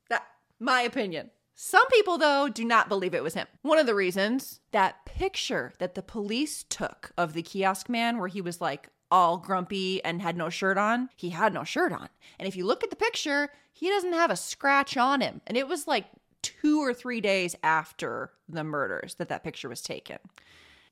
That 0.09 0.27
my 0.59 0.83
opinion. 0.83 1.31
Some 1.63 1.87
people, 1.89 2.17
though, 2.17 2.49
do 2.49 2.65
not 2.65 2.89
believe 2.89 3.15
it 3.15 3.23
was 3.23 3.35
him. 3.35 3.47
One 3.61 3.77
of 3.77 3.85
the 3.85 3.95
reasons 3.95 4.61
that 4.73 5.05
picture 5.05 5.75
that 5.79 5.95
the 5.95 6.01
police 6.01 6.65
took 6.71 7.13
of 7.19 7.35
the 7.35 7.43
kiosk 7.43 7.91
man, 7.91 8.17
where 8.17 8.29
he 8.29 8.41
was 8.41 8.63
like 8.63 8.89
all 9.11 9.37
grumpy 9.37 10.03
and 10.03 10.23
had 10.23 10.39
no 10.39 10.49
shirt 10.49 10.79
on, 10.79 11.11
he 11.17 11.29
had 11.29 11.53
no 11.53 11.63
shirt 11.63 11.93
on. 11.93 12.09
And 12.39 12.49
if 12.49 12.57
you 12.57 12.65
look 12.65 12.83
at 12.83 12.89
the 12.89 12.97
picture, 12.97 13.51
he 13.75 13.91
doesn't 13.91 14.15
have 14.15 14.31
a 14.31 14.37
scratch 14.37 14.97
on 14.97 15.21
him. 15.21 15.43
And 15.47 15.59
it 15.59 15.69
was 15.69 15.87
like 15.87 16.07
two 16.41 16.83
or 16.83 16.95
three 16.95 17.21
days 17.21 17.55
after 17.63 18.31
the 18.49 18.65
murders 18.65 19.17
that 19.17 19.29
that 19.29 19.45
picture 19.45 19.69
was 19.69 19.83
taken. 19.83 20.17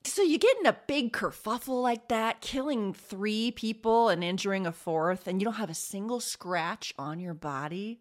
So 0.04 0.20
you 0.20 0.38
get 0.38 0.58
in 0.60 0.66
a 0.66 0.76
big 0.86 1.14
kerfuffle 1.14 1.82
like 1.82 2.08
that, 2.08 2.42
killing 2.42 2.92
three 2.92 3.52
people 3.52 4.10
and 4.10 4.22
injuring 4.22 4.66
a 4.66 4.72
fourth, 4.72 5.26
and 5.26 5.40
you 5.40 5.46
don't 5.46 5.54
have 5.54 5.70
a 5.70 5.74
single 5.74 6.20
scratch 6.20 6.92
on 6.98 7.20
your 7.20 7.32
body. 7.32 8.00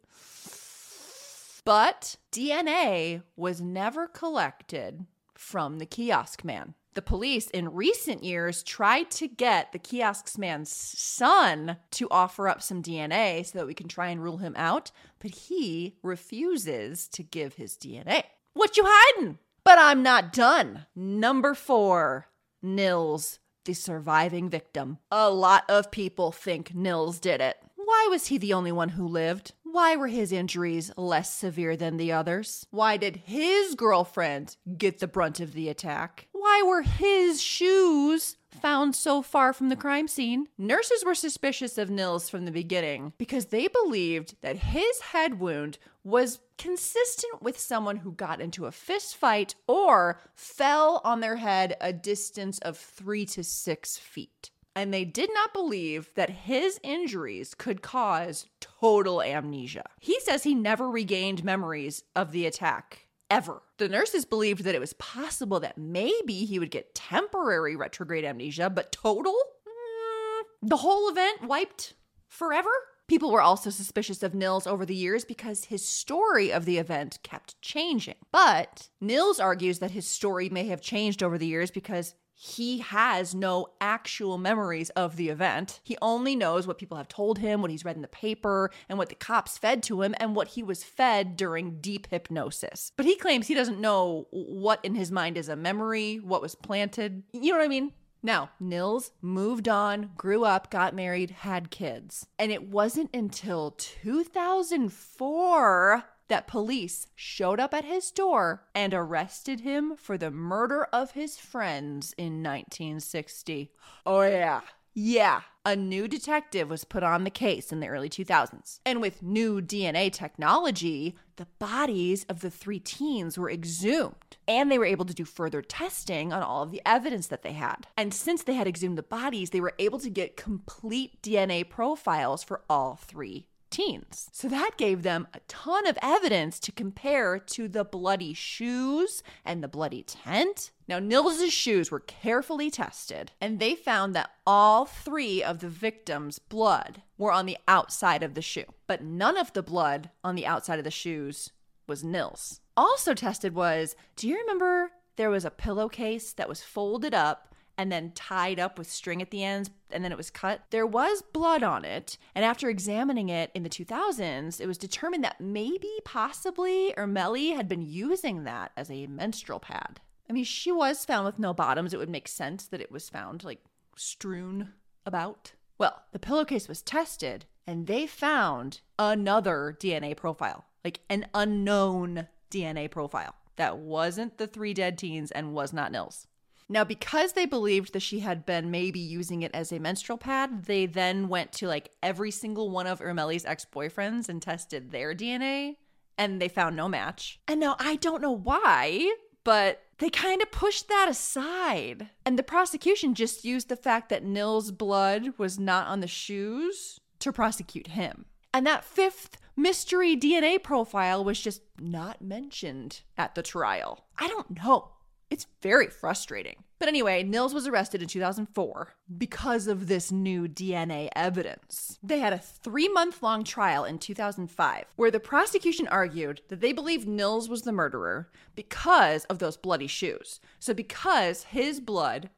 But 1.67 2.15
DNA 2.31 3.23
was 3.35 3.59
never 3.59 4.07
collected 4.07 5.05
from 5.33 5.79
the 5.79 5.85
kiosk 5.85 6.45
man. 6.45 6.75
The 6.93 7.01
police 7.01 7.49
in 7.49 7.73
recent 7.73 8.23
years 8.23 8.63
tried 8.63 9.11
to 9.11 9.27
get 9.27 9.73
the 9.73 9.77
kiosk 9.77 10.37
man's 10.37 10.71
son 10.71 11.75
to 11.91 12.07
offer 12.09 12.47
up 12.47 12.61
some 12.61 12.81
DNA 12.81 13.45
so 13.45 13.59
that 13.59 13.67
we 13.67 13.73
can 13.73 13.89
try 13.89 14.07
and 14.07 14.23
rule 14.23 14.37
him 14.37 14.53
out, 14.55 14.91
but 15.19 15.31
he 15.31 15.97
refuses 16.01 17.09
to 17.09 17.21
give 17.21 17.55
his 17.55 17.75
DNA. 17.75 18.23
What 18.53 18.77
you 18.77 18.85
hiding? 18.87 19.37
But 19.65 19.77
I'm 19.77 20.01
not 20.01 20.31
done. 20.31 20.85
Number 20.95 21.53
four, 21.53 22.29
Nils, 22.61 23.39
the 23.65 23.73
surviving 23.73 24.49
victim. 24.49 24.99
A 25.11 25.29
lot 25.29 25.65
of 25.67 25.91
people 25.91 26.31
think 26.31 26.73
Nils 26.73 27.19
did 27.19 27.41
it. 27.41 27.57
Why 27.75 28.07
was 28.09 28.27
he 28.27 28.37
the 28.37 28.53
only 28.53 28.71
one 28.71 28.89
who 28.89 29.05
lived? 29.05 29.53
Why 29.71 29.95
were 29.95 30.07
his 30.07 30.31
injuries 30.31 30.91
less 30.95 31.33
severe 31.33 31.75
than 31.75 31.97
the 31.97 32.11
others? 32.11 32.65
Why 32.71 32.97
did 32.97 33.17
his 33.25 33.75
girlfriend 33.75 34.55
get 34.77 34.99
the 34.99 35.07
brunt 35.07 35.39
of 35.39 35.53
the 35.53 35.67
attack? 35.69 36.27
Why 36.31 36.63
were 36.65 36.83
his 36.83 37.41
shoes 37.41 38.37
found 38.49 38.95
so 38.95 39.21
far 39.21 39.53
from 39.53 39.69
the 39.69 39.75
crime 39.75 40.07
scene? 40.07 40.47
Nurses 40.57 41.03
were 41.05 41.13
suspicious 41.13 41.77
of 41.77 41.89
Nils 41.89 42.29
from 42.29 42.45
the 42.45 42.51
beginning 42.51 43.13
because 43.17 43.47
they 43.47 43.67
believed 43.67 44.35
that 44.41 44.57
his 44.57 45.01
head 45.01 45.39
wound 45.39 45.77
was 46.03 46.39
consistent 46.57 47.41
with 47.41 47.59
someone 47.59 47.97
who 47.97 48.13
got 48.13 48.39
into 48.39 48.65
a 48.65 48.71
fist 48.71 49.17
fight 49.17 49.55
or 49.67 50.21
fell 50.33 51.01
on 51.03 51.19
their 51.19 51.35
head 51.35 51.75
a 51.81 51.91
distance 51.91 52.57
of 52.59 52.77
three 52.77 53.25
to 53.25 53.43
six 53.43 53.97
feet 53.97 54.51
and 54.77 54.93
they 54.93 55.05
did 55.05 55.31
not 55.33 55.53
believe 55.53 56.11
that 56.13 56.29
his 56.29 56.79
injuries 56.83 57.55
could 57.55 57.81
cause 57.81 58.45
total 58.59 59.23
amnesia. 59.23 59.85
He 59.99 60.19
says 60.19 60.43
he 60.43 60.53
never 60.53 60.87
regained 60.87 61.43
memories 61.43 62.03
of 62.15 62.31
the 62.31 62.45
attack. 62.45 63.07
Ever. 63.29 63.63
The 63.77 63.89
nurses 63.89 64.23
believed 64.23 64.63
that 64.63 64.75
it 64.75 64.79
was 64.79 64.93
possible 64.93 65.59
that 65.59 65.77
maybe 65.77 66.45
he 66.45 66.59
would 66.59 66.71
get 66.71 66.95
temporary 66.95 67.75
retrograde 67.75 68.23
amnesia, 68.23 68.69
but 68.69 68.91
total? 68.91 69.33
Mm, 69.33 70.69
the 70.69 70.77
whole 70.77 71.09
event 71.09 71.41
wiped 71.41 71.95
forever? 72.29 72.69
People 73.07 73.31
were 73.31 73.41
also 73.41 73.69
suspicious 73.69 74.21
of 74.21 74.33
Nils 74.33 74.67
over 74.67 74.85
the 74.85 74.95
years 74.95 75.25
because 75.25 75.65
his 75.65 75.83
story 75.83 76.53
of 76.53 76.65
the 76.65 76.77
event 76.77 77.19
kept 77.23 77.59
changing. 77.61 78.15
But 78.31 78.89
Nils 79.01 79.39
argues 79.39 79.79
that 79.79 79.91
his 79.91 80.07
story 80.07 80.49
may 80.49 80.67
have 80.67 80.81
changed 80.81 81.23
over 81.23 81.37
the 81.37 81.47
years 81.47 81.71
because 81.71 82.13
he 82.39 82.77
has 82.77 83.33
no 83.33 83.69
actual 83.81 84.37
memories 84.37 84.91
of 84.91 85.15
the 85.15 85.29
event. 85.29 85.79
He 85.83 85.97
only 86.03 86.35
knows 86.35 86.67
what 86.67 86.77
people 86.77 86.97
have 86.97 87.07
told 87.07 87.39
him, 87.39 87.63
what 87.63 87.71
he's 87.71 87.83
read 87.83 87.95
in 87.95 88.03
the 88.03 88.07
paper, 88.07 88.69
and 88.87 88.99
what 88.99 89.09
the 89.09 89.15
cops 89.15 89.57
fed 89.57 89.81
to 89.83 90.03
him, 90.03 90.13
and 90.19 90.35
what 90.35 90.49
he 90.49 90.61
was 90.61 90.83
fed 90.83 91.35
during 91.35 91.81
deep 91.81 92.05
hypnosis. 92.11 92.91
But 92.95 93.07
he 93.07 93.15
claims 93.15 93.47
he 93.47 93.55
doesn't 93.55 93.81
know 93.81 94.27
what 94.29 94.85
in 94.85 94.93
his 94.93 95.11
mind 95.11 95.35
is 95.35 95.49
a 95.49 95.55
memory, 95.55 96.17
what 96.17 96.43
was 96.43 96.53
planted. 96.53 97.23
You 97.33 97.53
know 97.53 97.57
what 97.57 97.65
I 97.65 97.69
mean? 97.69 97.93
Now, 98.21 98.51
Nils 98.59 99.13
moved 99.19 99.67
on, 99.67 100.11
grew 100.15 100.43
up, 100.43 100.69
got 100.69 100.93
married, 100.93 101.31
had 101.31 101.71
kids. 101.71 102.27
And 102.37 102.51
it 102.51 102.69
wasn't 102.69 103.09
until 103.15 103.71
2004 103.71 106.03
that 106.27 106.47
police 106.47 107.07
showed 107.15 107.59
up 107.59 107.73
at 107.73 107.85
his 107.85 108.11
door 108.11 108.63
and 108.75 108.93
arrested 108.93 109.61
him 109.61 109.95
for 109.95 110.17
the 110.17 110.31
murder 110.31 110.85
of 110.91 111.11
his 111.11 111.37
friends 111.37 112.13
in 112.17 112.43
1960. 112.43 113.71
Oh, 114.05 114.21
yeah. 114.21 114.61
Yeah, 114.99 115.41
a 115.63 115.75
new 115.75 116.07
detective 116.07 116.71
was 116.71 116.83
put 116.83 117.03
on 117.03 117.23
the 117.23 117.29
case 117.29 117.71
in 117.71 117.81
the 117.81 117.87
early 117.87 118.09
2000s. 118.09 118.79
And 118.83 118.99
with 118.99 119.21
new 119.21 119.61
DNA 119.61 120.11
technology, 120.11 121.15
the 121.35 121.45
bodies 121.59 122.25
of 122.27 122.39
the 122.39 122.49
three 122.49 122.79
teens 122.79 123.37
were 123.37 123.51
exhumed. 123.51 124.37
And 124.47 124.71
they 124.71 124.79
were 124.79 124.85
able 124.85 125.05
to 125.05 125.13
do 125.13 125.23
further 125.23 125.61
testing 125.61 126.33
on 126.33 126.41
all 126.41 126.63
of 126.63 126.71
the 126.71 126.81
evidence 126.83 127.27
that 127.27 127.43
they 127.43 127.51
had. 127.51 127.85
And 127.95 128.11
since 128.11 128.41
they 128.41 128.55
had 128.55 128.67
exhumed 128.67 128.97
the 128.97 129.03
bodies, 129.03 129.51
they 129.51 129.61
were 129.61 129.75
able 129.77 129.99
to 129.99 130.09
get 130.09 130.35
complete 130.35 131.21
DNA 131.21 131.69
profiles 131.69 132.43
for 132.43 132.63
all 132.67 132.95
three 132.95 133.49
teens. 133.69 134.29
So 134.31 134.47
that 134.47 134.71
gave 134.77 135.03
them 135.03 135.27
a 135.33 135.39
ton 135.47 135.87
of 135.87 135.97
evidence 136.01 136.59
to 136.61 136.71
compare 136.71 137.39
to 137.39 137.67
the 137.67 137.83
bloody 137.83 138.33
shoes 138.33 139.23
and 139.45 139.63
the 139.63 139.67
bloody 139.67 140.03
tent. 140.03 140.71
Now, 140.87 140.99
Nils's 140.99 141.51
shoes 141.51 141.91
were 141.91 141.99
carefully 141.99 142.71
tested, 142.71 143.31
and 143.41 143.59
they 143.59 143.75
found 143.75 144.15
that 144.15 144.31
all 144.45 144.85
three 144.85 145.43
of 145.43 145.59
the 145.59 145.69
victims' 145.69 146.39
blood 146.39 147.01
were 147.17 147.31
on 147.31 147.45
the 147.45 147.57
outside 147.67 148.23
of 148.23 148.35
the 148.35 148.41
shoe, 148.41 148.65
but 148.87 149.03
none 149.03 149.37
of 149.37 149.53
the 149.53 149.63
blood 149.63 150.09
on 150.23 150.35
the 150.35 150.45
outside 150.45 150.79
of 150.79 150.85
the 150.85 150.91
shoes 150.91 151.51
was 151.87 152.03
Nils. 152.03 152.61
Also 152.75 153.13
tested 153.13 153.55
was 153.55 153.95
do 154.15 154.27
you 154.27 154.37
remember 154.37 154.91
there 155.15 155.29
was 155.29 155.45
a 155.45 155.49
pillowcase 155.51 156.33
that 156.33 156.47
was 156.47 156.61
folded 156.61 157.13
up 157.13 157.55
and 157.77 157.91
then 157.91 158.11
tied 158.11 158.59
up 158.59 158.77
with 158.77 158.91
string 158.91 159.21
at 159.21 159.31
the 159.31 159.43
ends 159.43 159.69
and 159.89 160.03
then 160.03 160.11
it 160.11 160.17
was 160.17 160.29
cut. 160.29 160.61
There 160.69 160.85
was 160.85 161.21
blood 161.21 161.63
on 161.63 161.85
it, 161.85 162.17
and 162.35 162.43
after 162.43 162.69
examining 162.69 163.29
it 163.29 163.51
in 163.53 163.63
the 163.63 163.69
2000s, 163.69 164.59
it 164.59 164.67
was 164.67 164.77
determined 164.77 165.23
that 165.23 165.39
maybe, 165.39 165.91
possibly, 166.03 166.93
Irmeli 166.97 167.55
had 167.55 167.69
been 167.69 167.81
using 167.81 168.43
that 168.43 168.71
as 168.75 168.91
a 168.91 169.07
menstrual 169.07 169.59
pad. 169.59 170.01
I 170.29 170.33
mean, 170.33 170.43
she 170.43 170.71
was 170.71 171.05
found 171.05 171.25
with 171.25 171.39
no 171.39 171.53
bottoms. 171.53 171.93
It 171.93 171.97
would 171.99 172.09
make 172.09 172.27
sense 172.27 172.65
that 172.67 172.81
it 172.81 172.91
was 172.91 173.09
found 173.09 173.43
like 173.43 173.63
strewn 173.95 174.73
about. 175.05 175.53
Well, 175.77 176.03
the 176.11 176.19
pillowcase 176.19 176.67
was 176.67 176.81
tested, 176.81 177.45
and 177.65 177.87
they 177.87 178.07
found 178.07 178.81
another 178.99 179.77
DNA 179.79 180.17
profile, 180.17 180.65
like 180.83 180.99
an 181.09 181.27
unknown 181.33 182.27
DNA 182.51 182.89
profile 182.91 183.35
that 183.55 183.77
wasn't 183.77 184.37
the 184.37 184.47
three 184.47 184.73
dead 184.73 184.97
teens 184.97 185.31
and 185.31 185.53
was 185.53 185.73
not 185.73 185.91
Nils. 185.91 186.27
Now, 186.69 186.83
because 186.83 187.33
they 187.33 187.45
believed 187.45 187.93
that 187.93 188.01
she 188.01 188.19
had 188.19 188.45
been 188.45 188.71
maybe 188.71 188.99
using 188.99 189.41
it 189.41 189.51
as 189.53 189.71
a 189.71 189.79
menstrual 189.79 190.17
pad, 190.17 190.65
they 190.65 190.85
then 190.85 191.29
went 191.29 191.53
to 191.53 191.67
like 191.67 191.91
every 192.03 192.31
single 192.31 192.69
one 192.69 192.87
of 192.87 192.99
Irmeli's 192.99 193.45
ex 193.45 193.65
boyfriends 193.65 194.27
and 194.27 194.41
tested 194.41 194.91
their 194.91 195.15
DNA, 195.15 195.77
and 196.17 196.41
they 196.41 196.49
found 196.49 196.75
no 196.75 196.89
match. 196.89 197.39
And 197.47 197.59
now 197.59 197.77
I 197.79 197.95
don't 197.95 198.21
know 198.21 198.35
why, 198.35 199.15
but 199.45 199.83
they 199.99 200.09
kind 200.09 200.41
of 200.41 200.51
pushed 200.51 200.89
that 200.89 201.07
aside. 201.09 202.09
And 202.25 202.37
the 202.37 202.43
prosecution 202.43 203.15
just 203.15 203.45
used 203.45 203.69
the 203.69 203.77
fact 203.77 204.09
that 204.09 204.25
Nils' 204.25 204.71
blood 204.71 205.33
was 205.37 205.57
not 205.57 205.87
on 205.87 206.01
the 206.01 206.07
shoes 206.07 206.99
to 207.19 207.31
prosecute 207.31 207.87
him. 207.87 208.25
And 208.53 208.67
that 208.67 208.83
fifth 208.83 209.37
mystery 209.55 210.17
DNA 210.17 210.61
profile 210.61 211.23
was 211.23 211.39
just 211.39 211.61
not 211.79 212.21
mentioned 212.21 213.01
at 213.17 213.35
the 213.35 213.41
trial. 213.41 214.05
I 214.17 214.27
don't 214.27 214.61
know. 214.61 214.91
It's 215.29 215.47
very 215.61 215.87
frustrating. 215.87 216.63
But 216.79 216.87
anyway, 216.87 217.23
Nils 217.23 217.53
was 217.53 217.67
arrested 217.67 218.01
in 218.01 218.07
2004 218.07 218.93
because 219.17 219.67
of 219.67 219.87
this 219.87 220.11
new 220.11 220.47
DNA 220.47 221.09
evidence. 221.15 221.99
They 222.01 222.19
had 222.19 222.33
a 222.33 222.37
three 222.37 222.87
month 222.87 223.21
long 223.21 223.43
trial 223.43 223.83
in 223.83 223.99
2005 223.99 224.85
where 224.95 225.11
the 225.11 225.19
prosecution 225.19 225.87
argued 225.87 226.41
that 226.47 226.61
they 226.61 226.71
believed 226.71 227.07
Nils 227.07 227.49
was 227.49 227.63
the 227.63 227.71
murderer 227.71 228.29
because 228.55 229.25
of 229.25 229.39
those 229.39 229.57
bloody 229.57 229.87
shoes. 229.87 230.39
So, 230.59 230.73
because 230.73 231.43
his 231.43 231.79
blood 231.79 232.29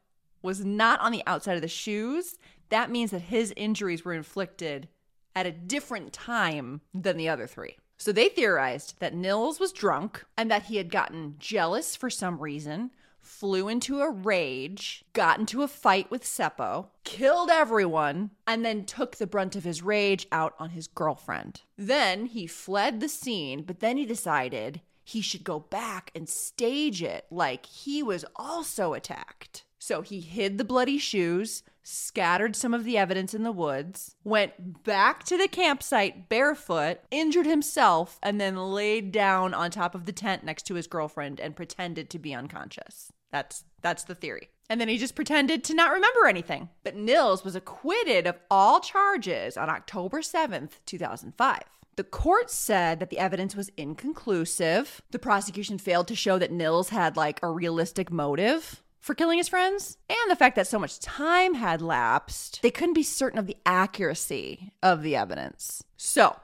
was 0.42 0.64
not 0.64 1.00
on 1.00 1.12
the 1.12 1.22
outside 1.26 1.56
of 1.56 1.62
the 1.62 1.68
shoes, 1.68 2.38
that 2.70 2.90
means 2.90 3.10
that 3.10 3.22
his 3.22 3.52
injuries 3.56 4.04
were 4.04 4.14
inflicted 4.14 4.88
at 5.36 5.46
a 5.46 5.52
different 5.52 6.12
time 6.12 6.80
than 6.94 7.16
the 7.16 7.28
other 7.28 7.46
three. 7.46 7.76
So 8.00 8.12
they 8.12 8.30
theorized 8.30 8.94
that 9.00 9.12
Nils 9.12 9.60
was 9.60 9.72
drunk 9.72 10.24
and 10.34 10.50
that 10.50 10.64
he 10.64 10.78
had 10.78 10.90
gotten 10.90 11.34
jealous 11.38 11.94
for 11.94 12.08
some 12.08 12.38
reason, 12.38 12.92
flew 13.20 13.68
into 13.68 14.00
a 14.00 14.10
rage, 14.10 15.04
got 15.12 15.38
into 15.38 15.62
a 15.62 15.68
fight 15.68 16.10
with 16.10 16.24
Seppo, 16.24 16.86
killed 17.04 17.50
everyone, 17.50 18.30
and 18.46 18.64
then 18.64 18.86
took 18.86 19.16
the 19.16 19.26
brunt 19.26 19.54
of 19.54 19.64
his 19.64 19.82
rage 19.82 20.26
out 20.32 20.54
on 20.58 20.70
his 20.70 20.86
girlfriend. 20.86 21.60
Then 21.76 22.24
he 22.24 22.46
fled 22.46 23.00
the 23.00 23.08
scene, 23.08 23.64
but 23.64 23.80
then 23.80 23.98
he 23.98 24.06
decided 24.06 24.80
he 25.04 25.20
should 25.20 25.44
go 25.44 25.58
back 25.58 26.10
and 26.14 26.26
stage 26.26 27.02
it 27.02 27.26
like 27.30 27.66
he 27.66 28.02
was 28.02 28.24
also 28.34 28.94
attacked. 28.94 29.64
So 29.82 30.02
he 30.02 30.20
hid 30.20 30.58
the 30.58 30.64
bloody 30.64 30.98
shoes, 30.98 31.62
scattered 31.82 32.54
some 32.54 32.74
of 32.74 32.84
the 32.84 32.98
evidence 32.98 33.32
in 33.32 33.44
the 33.44 33.50
woods, 33.50 34.14
went 34.22 34.84
back 34.84 35.24
to 35.24 35.38
the 35.38 35.48
campsite 35.48 36.28
barefoot, 36.28 37.00
injured 37.10 37.46
himself, 37.46 38.18
and 38.22 38.38
then 38.38 38.56
laid 38.56 39.10
down 39.10 39.54
on 39.54 39.70
top 39.70 39.94
of 39.94 40.04
the 40.04 40.12
tent 40.12 40.44
next 40.44 40.64
to 40.66 40.74
his 40.74 40.86
girlfriend 40.86 41.40
and 41.40 41.56
pretended 41.56 42.10
to 42.10 42.18
be 42.18 42.34
unconscious. 42.34 43.10
That's 43.32 43.64
that's 43.80 44.04
the 44.04 44.14
theory. 44.14 44.50
And 44.68 44.78
then 44.78 44.88
he 44.88 44.98
just 44.98 45.14
pretended 45.14 45.64
to 45.64 45.74
not 45.74 45.92
remember 45.92 46.26
anything. 46.26 46.68
But 46.84 46.94
Nils 46.94 47.42
was 47.42 47.56
acquitted 47.56 48.26
of 48.26 48.38
all 48.50 48.80
charges 48.80 49.56
on 49.56 49.70
October 49.70 50.20
7th, 50.20 50.72
2005. 50.84 51.58
The 51.96 52.04
court 52.04 52.50
said 52.50 53.00
that 53.00 53.08
the 53.08 53.18
evidence 53.18 53.56
was 53.56 53.70
inconclusive. 53.78 55.00
The 55.10 55.18
prosecution 55.18 55.78
failed 55.78 56.06
to 56.08 56.14
show 56.14 56.38
that 56.38 56.52
Nils 56.52 56.90
had 56.90 57.16
like 57.16 57.40
a 57.42 57.50
realistic 57.50 58.12
motive 58.12 58.82
for 59.00 59.14
killing 59.14 59.38
his 59.38 59.48
friends, 59.48 59.96
and 60.08 60.30
the 60.30 60.36
fact 60.36 60.56
that 60.56 60.66
so 60.66 60.78
much 60.78 61.00
time 61.00 61.54
had 61.54 61.82
lapsed, 61.82 62.60
they 62.62 62.70
couldn't 62.70 62.94
be 62.94 63.02
certain 63.02 63.38
of 63.38 63.46
the 63.46 63.56
accuracy 63.64 64.72
of 64.82 65.02
the 65.02 65.16
evidence. 65.16 65.82
So, 65.96 66.36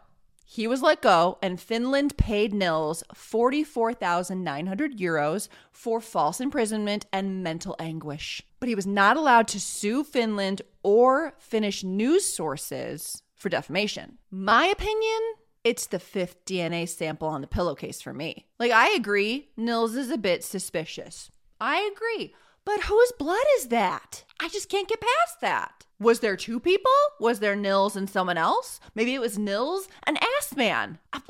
he 0.49 0.67
was 0.67 0.81
let 0.81 1.03
go, 1.03 1.39
and 1.43 1.61
Finland 1.61 2.17
paid 2.17 2.55
Nils 2.55 3.05
44,900 3.13 4.97
euros 4.97 5.49
for 5.71 6.01
false 6.01 6.41
imprisonment 6.41 7.05
and 7.13 7.43
mental 7.43 7.77
anguish. 7.79 8.43
But 8.59 8.71
he 8.71 8.75
was 8.75 8.87
not 8.87 9.17
allowed 9.17 9.49
to 9.49 9.61
sue 9.61 10.03
Finland 10.03 10.63
or 10.83 11.35
Finnish 11.39 11.85
news 11.85 12.25
sources 12.25 13.23
for 13.35 13.49
defamation. 13.51 14.19
My 14.31 14.67
opinion, 14.67 15.21
it's 15.63 15.89
the 15.89 15.99
fifth 15.99 16.45
DNA 16.47 16.89
sample 16.89 17.29
on 17.29 17.43
the 17.43 17.47
pillowcase 17.49 18.01
for 18.01 18.15
me. 18.15 18.47
Like, 18.59 18.73
I 18.73 18.91
agree, 18.91 19.51
Nils 19.57 19.95
is 19.95 20.11
a 20.11 20.17
bit 20.17 20.43
suspicious. 20.43 21.31
I 21.61 21.91
agree. 21.93 22.35
But 22.67 22.83
whose 22.83 23.13
blood 23.17 23.45
is 23.57 23.69
that? 23.69 24.25
I 24.41 24.49
just 24.49 24.69
can't 24.69 24.89
get 24.89 25.01
past 25.01 25.41
that. 25.41 25.87
Was 26.01 26.19
there 26.21 26.37
two 26.37 26.59
people? 26.61 26.91
Was 27.21 27.39
there 27.39 27.55
Nils 27.57 27.95
and 27.95 28.11
someone 28.11 28.37
else? 28.37 28.81
Maybe 28.95 29.15
it 29.15 29.21
was 29.21 29.39
Nils 29.39 29.89
and 30.03 30.19
Assmann. 30.21 30.99
I, 31.13 31.21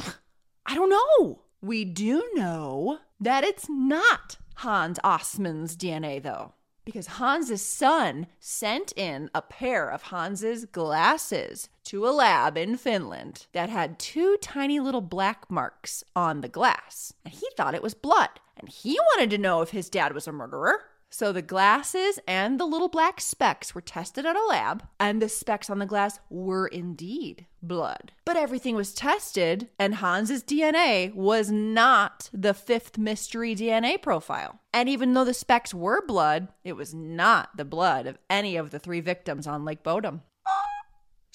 I 0.64 0.74
don't 0.74 0.90
know. 0.90 1.42
We 1.60 1.84
do 1.84 2.28
know 2.34 3.00
that 3.20 3.44
it's 3.44 3.68
not 3.68 4.38
Hans 4.56 4.98
Assmann's 5.04 5.76
DNA, 5.76 6.22
though, 6.22 6.54
because 6.86 7.06
Hans's 7.06 7.62
son 7.62 8.28
sent 8.40 8.94
in 8.96 9.30
a 9.34 9.42
pair 9.42 9.90
of 9.90 10.04
Hans's 10.04 10.64
glasses 10.64 11.68
to 11.84 12.08
a 12.08 12.10
lab 12.10 12.56
in 12.56 12.78
Finland 12.78 13.46
that 13.52 13.68
had 13.68 13.98
two 13.98 14.38
tiny 14.40 14.80
little 14.80 15.02
black 15.02 15.50
marks 15.50 16.02
on 16.16 16.40
the 16.40 16.48
glass. 16.48 17.12
And 17.26 17.34
he 17.34 17.46
thought 17.58 17.74
it 17.74 17.82
was 17.82 17.94
blood. 17.94 18.40
And 18.56 18.70
he 18.70 18.98
wanted 19.12 19.28
to 19.30 19.38
know 19.38 19.60
if 19.60 19.70
his 19.70 19.90
dad 19.90 20.14
was 20.14 20.26
a 20.26 20.32
murderer. 20.32 20.84
So 21.16 21.32
the 21.32 21.40
glasses 21.40 22.20
and 22.28 22.60
the 22.60 22.66
little 22.66 22.88
black 22.88 23.22
specks 23.22 23.74
were 23.74 23.80
tested 23.80 24.26
at 24.26 24.36
a 24.36 24.44
lab, 24.44 24.82
and 25.00 25.22
the 25.22 25.30
specks 25.30 25.70
on 25.70 25.78
the 25.78 25.86
glass 25.86 26.20
were 26.28 26.66
indeed 26.66 27.46
blood. 27.62 28.12
But 28.26 28.36
everything 28.36 28.74
was 28.76 28.92
tested, 28.92 29.70
and 29.78 29.94
Hans's 29.94 30.44
DNA 30.44 31.14
was 31.14 31.50
not 31.50 32.28
the 32.34 32.52
fifth 32.52 32.98
mystery 32.98 33.54
DNA 33.54 33.96
profile. 34.02 34.60
And 34.74 34.90
even 34.90 35.14
though 35.14 35.24
the 35.24 35.32
specks 35.32 35.72
were 35.72 36.04
blood, 36.04 36.48
it 36.64 36.74
was 36.74 36.92
not 36.92 37.56
the 37.56 37.64
blood 37.64 38.06
of 38.06 38.18
any 38.28 38.56
of 38.56 38.70
the 38.70 38.78
three 38.78 39.00
victims 39.00 39.46
on 39.46 39.64
Lake 39.64 39.82
Bodom. 39.82 40.20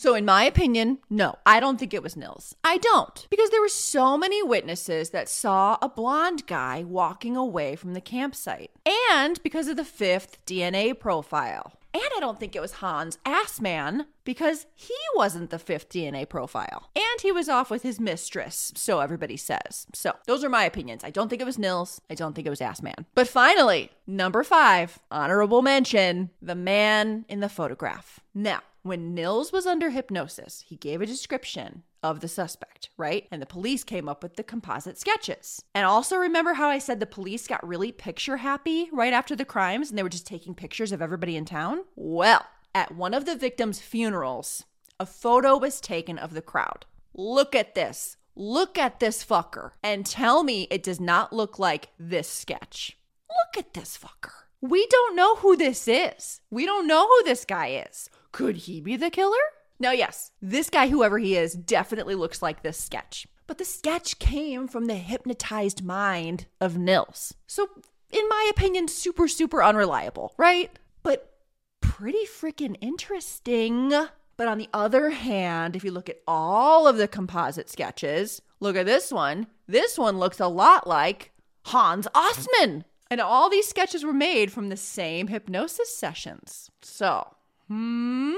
So, 0.01 0.15
in 0.15 0.25
my 0.25 0.45
opinion, 0.45 0.97
no, 1.11 1.35
I 1.45 1.59
don't 1.59 1.79
think 1.79 1.93
it 1.93 2.01
was 2.01 2.17
Nils. 2.17 2.55
I 2.63 2.79
don't. 2.79 3.27
Because 3.29 3.51
there 3.51 3.61
were 3.61 3.69
so 3.69 4.17
many 4.17 4.41
witnesses 4.41 5.11
that 5.11 5.29
saw 5.29 5.77
a 5.79 5.89
blonde 5.89 6.47
guy 6.47 6.83
walking 6.83 7.37
away 7.37 7.75
from 7.75 7.93
the 7.93 8.01
campsite. 8.01 8.71
And 9.11 9.39
because 9.43 9.67
of 9.67 9.77
the 9.77 9.85
fifth 9.85 10.43
DNA 10.47 10.99
profile. 10.99 11.73
And 11.93 12.03
I 12.15 12.19
don't 12.19 12.39
think 12.39 12.55
it 12.55 12.61
was 12.61 12.73
Hans 12.73 13.17
Assmann 13.25 14.05
because 14.23 14.65
he 14.75 14.95
wasn't 15.15 15.49
the 15.49 15.59
fifth 15.59 15.89
DNA 15.89 16.27
profile. 16.27 16.89
And 16.95 17.21
he 17.21 17.31
was 17.31 17.49
off 17.49 17.69
with 17.69 17.83
his 17.83 17.99
mistress, 17.99 18.71
so 18.75 18.99
everybody 18.99 19.35
says. 19.35 19.87
So 19.93 20.13
those 20.25 20.43
are 20.43 20.49
my 20.49 20.63
opinions. 20.63 21.03
I 21.03 21.09
don't 21.09 21.27
think 21.27 21.41
it 21.41 21.45
was 21.45 21.59
Nils. 21.59 21.99
I 22.09 22.15
don't 22.15 22.33
think 22.33 22.47
it 22.47 22.51
was 22.51 22.59
Assmann. 22.59 23.05
But 23.13 23.27
finally, 23.27 23.91
number 24.07 24.43
five, 24.43 24.99
honorable 25.11 25.61
mention 25.61 26.29
the 26.41 26.55
man 26.55 27.25
in 27.27 27.41
the 27.41 27.49
photograph. 27.49 28.19
Now, 28.33 28.61
when 28.83 29.13
Nils 29.13 29.51
was 29.51 29.67
under 29.67 29.89
hypnosis, 29.89 30.63
he 30.67 30.75
gave 30.75 31.01
a 31.01 31.05
description 31.05 31.83
of 32.03 32.19
the 32.19 32.27
suspect, 32.27 32.89
right? 32.97 33.27
And 33.31 33.41
the 33.41 33.45
police 33.45 33.83
came 33.83 34.09
up 34.09 34.23
with 34.23 34.35
the 34.35 34.43
composite 34.43 34.97
sketches. 34.99 35.61
And 35.75 35.85
also 35.85 36.17
remember 36.17 36.53
how 36.53 36.69
I 36.69 36.79
said 36.79 36.99
the 36.99 37.05
police 37.05 37.47
got 37.47 37.67
really 37.67 37.91
picture 37.91 38.37
happy 38.37 38.89
right 38.91 39.13
after 39.13 39.35
the 39.35 39.45
crimes 39.45 39.89
and 39.89 39.97
they 39.97 40.03
were 40.03 40.09
just 40.09 40.27
taking 40.27 40.55
pictures 40.55 40.91
of 40.91 41.01
everybody 41.01 41.35
in 41.35 41.45
town? 41.45 41.83
Well, 41.95 42.45
at 42.73 42.95
one 42.95 43.13
of 43.13 43.25
the 43.25 43.35
victims' 43.35 43.79
funerals, 43.79 44.65
a 44.99 45.05
photo 45.05 45.57
was 45.57 45.81
taken 45.81 46.17
of 46.17 46.33
the 46.33 46.41
crowd. 46.41 46.85
Look 47.13 47.55
at 47.55 47.75
this. 47.75 48.17
Look 48.35 48.77
at 48.77 48.99
this 48.99 49.23
fucker. 49.23 49.71
And 49.83 50.05
tell 50.05 50.43
me 50.43 50.67
it 50.71 50.83
does 50.83 50.99
not 50.99 51.33
look 51.33 51.59
like 51.59 51.89
this 51.99 52.29
sketch. 52.29 52.97
Look 53.29 53.65
at 53.65 53.73
this 53.73 53.97
fucker. 53.97 54.31
We 54.61 54.85
don't 54.87 55.15
know 55.15 55.35
who 55.35 55.57
this 55.57 55.87
is. 55.87 56.41
We 56.49 56.65
don't 56.65 56.87
know 56.87 57.07
who 57.07 57.23
this 57.23 57.45
guy 57.45 57.83
is. 57.89 58.09
Could 58.31 58.57
he 58.57 58.79
be 58.79 58.95
the 58.95 59.09
killer? 59.09 59.37
Now, 59.81 59.91
yes, 59.91 60.31
this 60.43 60.69
guy, 60.69 60.87
whoever 60.89 61.17
he 61.17 61.35
is, 61.35 61.53
definitely 61.53 62.13
looks 62.13 62.43
like 62.43 62.61
this 62.61 62.77
sketch. 62.77 63.25
But 63.47 63.57
the 63.57 63.65
sketch 63.65 64.19
came 64.19 64.67
from 64.67 64.85
the 64.85 64.95
hypnotized 64.95 65.83
mind 65.83 66.45
of 66.61 66.77
Nils. 66.77 67.33
So, 67.47 67.67
in 68.11 68.29
my 68.29 68.47
opinion, 68.51 68.87
super, 68.87 69.27
super 69.27 69.63
unreliable, 69.63 70.35
right? 70.37 70.69
But 71.01 71.33
pretty 71.81 72.25
freaking 72.25 72.77
interesting. 72.79 73.89
But 74.37 74.47
on 74.47 74.59
the 74.59 74.69
other 74.71 75.09
hand, 75.09 75.75
if 75.75 75.83
you 75.83 75.91
look 75.91 76.09
at 76.09 76.21
all 76.27 76.87
of 76.87 76.97
the 76.97 77.07
composite 77.07 77.67
sketches, 77.69 78.41
look 78.59 78.75
at 78.75 78.85
this 78.85 79.11
one. 79.11 79.47
This 79.67 79.97
one 79.97 80.19
looks 80.19 80.39
a 80.39 80.47
lot 80.47 80.85
like 80.85 81.31
Hans 81.65 82.07
Assmann. 82.13 82.83
And 83.09 83.19
all 83.19 83.49
these 83.49 83.67
sketches 83.67 84.05
were 84.05 84.13
made 84.13 84.51
from 84.51 84.69
the 84.69 84.77
same 84.77 85.27
hypnosis 85.27 85.93
sessions. 85.97 86.69
So, 86.83 87.35
Hmm? 87.67 88.33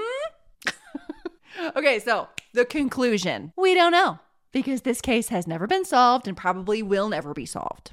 okay, 1.76 2.00
so 2.00 2.28
the 2.54 2.66
conclusion 2.66 3.54
we 3.56 3.74
don't 3.74 3.92
know 3.92 4.20
because 4.52 4.82
this 4.82 5.02
case 5.02 5.30
has 5.30 5.48
never 5.48 5.68
been 5.68 5.84
solved 5.86 6.28
and 6.28 6.38
probably 6.38 6.84
will 6.84 7.10
never 7.10 7.34
be 7.34 7.46
solved. 7.46 7.92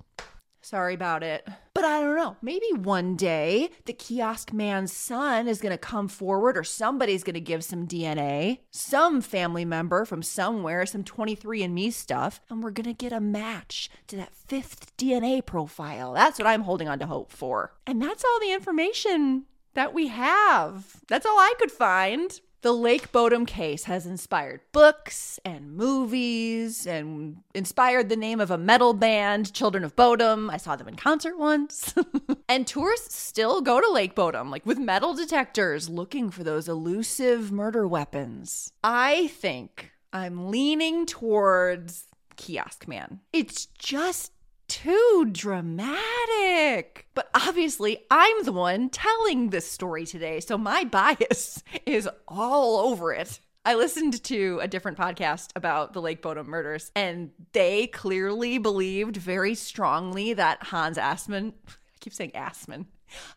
Sorry 0.63 0.95
about 0.95 1.23
it. 1.23 1.49
But 1.73 1.85
I 1.85 2.01
don't 2.03 2.17
know. 2.17 2.37
Maybe 2.43 2.67
one 2.75 3.17
day 3.17 3.71
the 3.87 3.95
kiosk 3.95 4.53
man's 4.53 4.93
son 4.93 5.49
is 5.49 5.61
going 5.61 5.73
to 5.73 5.79
come 5.79 6.07
forward 6.07 6.59
or 6.59 6.65
somebody's 6.65 7.25
going 7.25 7.35
to 7.35 7.41
give 7.41 7.65
some 7.65 7.87
DNA, 7.87 8.59
some 8.71 9.23
family 9.23 9.65
member 9.65 10.05
from 10.05 10.23
somewhere, 10.23 10.85
some 10.85 11.03
23andMe 11.03 11.93
stuff, 11.93 12.41
and 12.51 12.63
we're 12.63 12.71
going 12.71 12.85
to 12.85 12.93
get 12.93 13.13
a 13.13 13.21
match 13.21 13.89
to 14.09 14.17
that 14.17 14.35
fifth 14.35 14.95
DNA 14.99 15.45
profile. 15.45 16.13
That's 16.13 16.39
what 16.39 16.47
I'm 16.47 16.63
holding 16.63 16.89
on 16.89 16.99
to 16.99 17.07
hope 17.07 17.33
for. 17.33 17.73
And 17.87 18.03
that's 18.03 18.25
all 18.25 18.41
the 18.41 18.53
information 18.53 19.47
that 19.75 19.95
we 19.95 20.09
have. 20.09 20.97
That's 21.09 21.25
all 21.25 21.39
I 21.39 21.55
could 21.59 21.73
find. 21.73 22.39
The 22.63 22.73
Lake 22.73 23.11
Bodom 23.11 23.47
case 23.47 23.85
has 23.85 24.05
inspired 24.05 24.61
books 24.71 25.41
and 25.47 25.73
movies 25.73 26.87
and 26.87 27.39
inspired 27.55 28.11
the 28.11 28.17
name 28.17 28.39
of 28.39 28.51
a 28.51 28.59
metal 28.59 28.93
band, 28.93 29.55
Children 29.55 29.83
of 29.83 29.97
Bodom. 29.97 30.51
I 30.51 30.59
saw 30.59 30.77
them 30.77 30.87
in 30.87 30.97
concert 30.97 31.39
once. 31.39 31.95
and 32.51 32.67
tourists 32.67 33.17
still 33.17 33.63
go 33.63 33.81
to 33.81 33.91
Lake 33.91 34.15
Bodom, 34.15 34.51
like 34.51 34.67
with 34.67 34.79
metal 34.79 35.15
detectors, 35.15 35.89
looking 35.89 36.29
for 36.29 36.45
those 36.45 36.69
elusive 36.69 37.51
murder 37.51 37.89
weapons. 37.89 38.75
I 38.85 39.29
think 39.29 39.93
I'm 40.13 40.51
leaning 40.51 41.07
towards 41.07 42.05
Kiosk 42.37 42.87
Man. 42.87 43.21
It's 43.33 43.67
just 43.79 44.33
too 44.71 45.29
dramatic. 45.33 47.09
But 47.15 47.29
obviously, 47.35 48.07
I'm 48.11 48.45
the 48.45 48.53
one 48.53 48.89
telling 48.89 49.51
this 49.51 49.69
story 49.69 50.07
today, 50.07 50.39
so 50.39 50.57
my 50.57 50.85
bias 50.85 51.63
is 51.87 52.09
all 52.29 52.89
over 52.89 53.13
it. 53.13 53.41
I 53.65 53.75
listened 53.75 54.23
to 54.25 54.61
a 54.63 54.69
different 54.69 54.97
podcast 54.97 55.51
about 55.57 55.93
the 55.93 56.01
Lake 56.01 56.23
Bodom 56.23 56.47
murders, 56.47 56.93
and 56.95 57.31
they 57.53 57.89
clearly 57.89 58.59
believed 58.59 59.17
very 59.17 59.55
strongly 59.55 60.33
that 60.35 60.63
Hans 60.63 60.97
Assman, 60.97 61.53
I 61.69 61.73
keep 61.99 62.15
saying 62.15 62.31
Assman, 62.31 62.87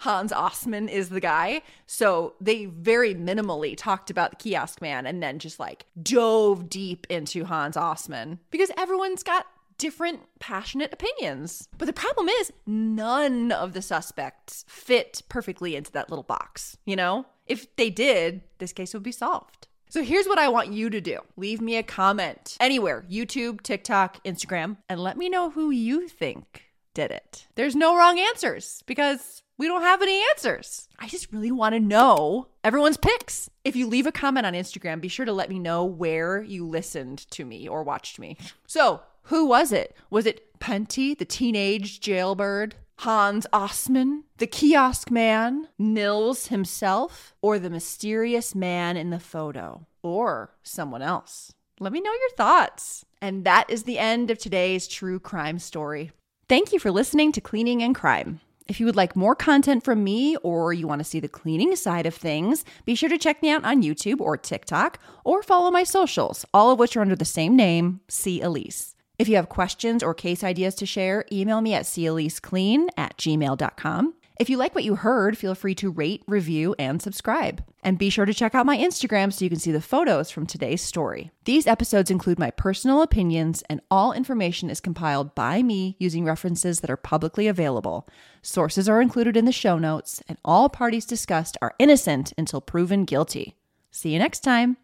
Hans 0.02 0.32
Assmann 0.32 0.88
is 0.88 1.10
the 1.10 1.20
guy. 1.20 1.64
So 1.88 2.36
they 2.40 2.66
very 2.66 3.16
minimally 3.16 3.76
talked 3.76 4.12
about 4.12 4.30
the 4.30 4.36
kiosk 4.36 4.82
man 4.82 5.08
and 5.08 5.22
then 5.22 5.40
just 5.40 5.60
like 5.60 5.88
dove 6.02 6.70
deep 6.70 7.08
into 7.10 7.44
Hans 7.46 7.76
Assmann 7.76 8.38
because 8.52 8.70
everyone's 8.78 9.24
got 9.24 9.48
different 9.78 10.22
passionate 10.40 10.94
opinions. 10.94 11.68
But 11.78 11.86
the 11.86 11.94
problem 11.94 12.30
is, 12.30 12.52
none 12.66 13.52
of 13.52 13.74
the 13.74 13.82
suspects 13.82 14.66
fit 14.68 15.22
perfectly 15.30 15.76
into 15.76 15.92
that 15.92 16.10
little 16.10 16.24
box. 16.24 16.78
You 16.86 16.96
know, 16.96 17.26
if 17.48 17.76
they 17.76 17.90
did, 17.90 18.42
this 18.60 18.74
case 18.74 18.94
would 18.94 19.04
be 19.04 19.12
solved. 19.12 19.68
So 19.90 20.02
here's 20.02 20.26
what 20.26 20.40
I 20.40 20.48
want 20.50 20.74
you 20.74 20.90
to 20.90 21.00
do 21.00 21.20
leave 21.38 21.62
me 21.62 21.78
a 21.78 21.84
comment 21.84 22.58
anywhere 22.60 23.06
YouTube, 23.10 23.62
TikTok, 23.62 24.24
Instagram, 24.24 24.78
and 24.90 25.00
let 25.00 25.18
me 25.18 25.30
know 25.30 25.52
who 25.52 25.70
you 25.70 26.08
think 26.08 26.64
did 26.94 27.12
it. 27.12 27.48
There's 27.56 27.76
no 27.76 27.96
wrong 27.96 28.20
answers 28.20 28.84
because 28.86 29.44
we 29.58 29.68
don't 29.68 29.84
have 29.84 30.02
any 30.02 30.22
answers. 30.32 30.88
I 30.98 31.08
just 31.08 31.32
really 31.32 31.52
want 31.52 31.76
to 31.76 31.80
know 31.80 32.48
everyone's 32.64 32.98
picks. 32.98 33.50
If 33.64 33.76
you 33.76 33.88
leave 33.88 34.08
a 34.08 34.12
comment 34.12 34.46
on 34.46 34.54
Instagram, 34.54 35.00
be 35.00 35.08
sure 35.08 35.26
to 35.26 35.34
let 35.34 35.50
me 35.50 35.60
know 35.60 35.86
where 35.86 36.42
you 36.42 36.68
listened 36.68 37.30
to 37.32 37.46
me 37.46 37.68
or 37.68 37.84
watched 37.84 38.20
me. 38.20 38.38
So, 38.66 39.02
who 39.24 39.46
was 39.46 39.72
it? 39.72 39.96
Was 40.10 40.26
it 40.26 40.60
Pentti, 40.60 41.18
the 41.18 41.26
teenage 41.26 42.00
jailbird? 42.00 42.76
Hans 43.00 43.48
Assmann, 43.52 44.24
the 44.38 44.48
kiosk 44.48 45.12
man, 45.12 45.68
Nils 45.78 46.48
himself, 46.48 47.34
or 47.42 47.60
the 47.60 47.70
mysterious 47.70 48.54
man 48.54 48.96
in 48.96 49.10
the 49.10 49.20
photo, 49.20 49.88
or 50.02 50.56
someone 50.62 51.02
else? 51.02 51.54
Let 51.80 51.92
me 51.92 52.00
know 52.00 52.12
your 52.12 52.30
thoughts. 52.38 53.04
And 53.22 53.46
that 53.46 53.70
is 53.70 53.84
the 53.84 54.00
end 54.00 54.30
of 54.30 54.38
today's 54.38 54.88
true 54.88 55.20
crime 55.20 55.60
story. 55.60 56.12
Thank 56.48 56.72
you 56.72 56.80
for 56.80 56.92
listening 56.92 57.32
to 57.34 57.42
Cleaning 57.42 57.82
and 57.82 57.96
Crime. 57.96 58.40
If 58.68 58.80
you 58.80 58.86
would 58.86 58.96
like 58.96 59.16
more 59.16 59.36
content 59.36 59.84
from 59.84 60.04
me 60.04 60.38
or 60.38 60.72
you 60.72 60.88
want 60.88 61.00
to 61.00 61.06
see 61.06 61.20
the 61.20 61.28
cleaning 61.28 61.76
side 61.76 62.06
of 62.06 62.16
things, 62.16 62.64
be 62.86 62.96
sure 62.96 63.10
to 63.10 63.18
check 63.18 63.42
me 63.42 63.50
out 63.50 63.66
on 63.66 63.84
YouTube 63.84 64.22
or 64.22 64.38
TikTok 64.38 65.00
or 65.26 65.44
follow 65.44 65.72
my 65.72 65.84
socials, 65.84 66.46
all 66.54 66.72
of 66.72 66.80
which 66.80 66.96
are 66.96 67.02
under 67.02 67.16
the 67.16 67.26
same 67.26 67.56
name, 67.58 68.00
SeeElise. 68.08 68.93
If 69.20 69.30
you 69.30 69.36
have 69.36 69.50
questions 69.50 70.02
or 70.02 70.14
case 70.14 70.44
ideas 70.44 70.76
to 70.76 70.86
share, 70.86 71.26
email 71.32 71.62
me 71.62 71.74
at 71.74 71.84
seeeliseclean 71.84 72.88
at 72.98 73.18
gmail.com. 73.18 74.16
If 74.40 74.50
you 74.50 74.58
like 74.58 74.74
what 74.74 74.84
you 74.84 74.96
heard, 74.96 75.38
feel 75.38 75.54
free 75.54 75.76
to 75.76 75.92
rate, 75.92 76.24
review, 76.26 76.74
and 76.80 77.00
subscribe. 77.00 77.64
And 77.84 78.00
be 78.00 78.10
sure 78.10 78.26
to 78.26 78.34
check 78.34 78.56
out 78.56 78.66
my 78.66 78.76
Instagram 78.76 79.32
so 79.32 79.46
you 79.46 79.50
can 79.50 79.60
see 79.60 79.72
the 79.72 79.80
photos 79.80 80.32
from 80.32 80.48
today's 80.48 80.82
story. 80.82 81.30
These 81.46 81.68
episodes 81.68 82.10
include 82.10 82.40
my 82.40 82.50
personal 82.50 83.04
opinions, 83.04 83.64
and 83.70 83.82
all 83.92 84.12
information 84.12 84.72
is 84.72 84.82
compiled 84.82 85.36
by 85.36 85.62
me 85.62 85.96
using 86.00 86.26
references 86.26 86.80
that 86.80 86.90
are 86.90 86.98
publicly 86.98 87.48
available. 87.48 88.10
Sources 88.42 88.90
are 88.90 89.02
included 89.02 89.38
in 89.38 89.46
the 89.46 89.52
show 89.52 89.78
notes, 89.78 90.24
and 90.28 90.40
all 90.44 90.68
parties 90.68 91.06
discussed 91.06 91.56
are 91.62 91.76
innocent 91.78 92.34
until 92.36 92.62
proven 92.62 93.06
guilty. 93.06 93.56
See 93.92 94.10
you 94.10 94.20
next 94.20 94.40
time. 94.40 94.78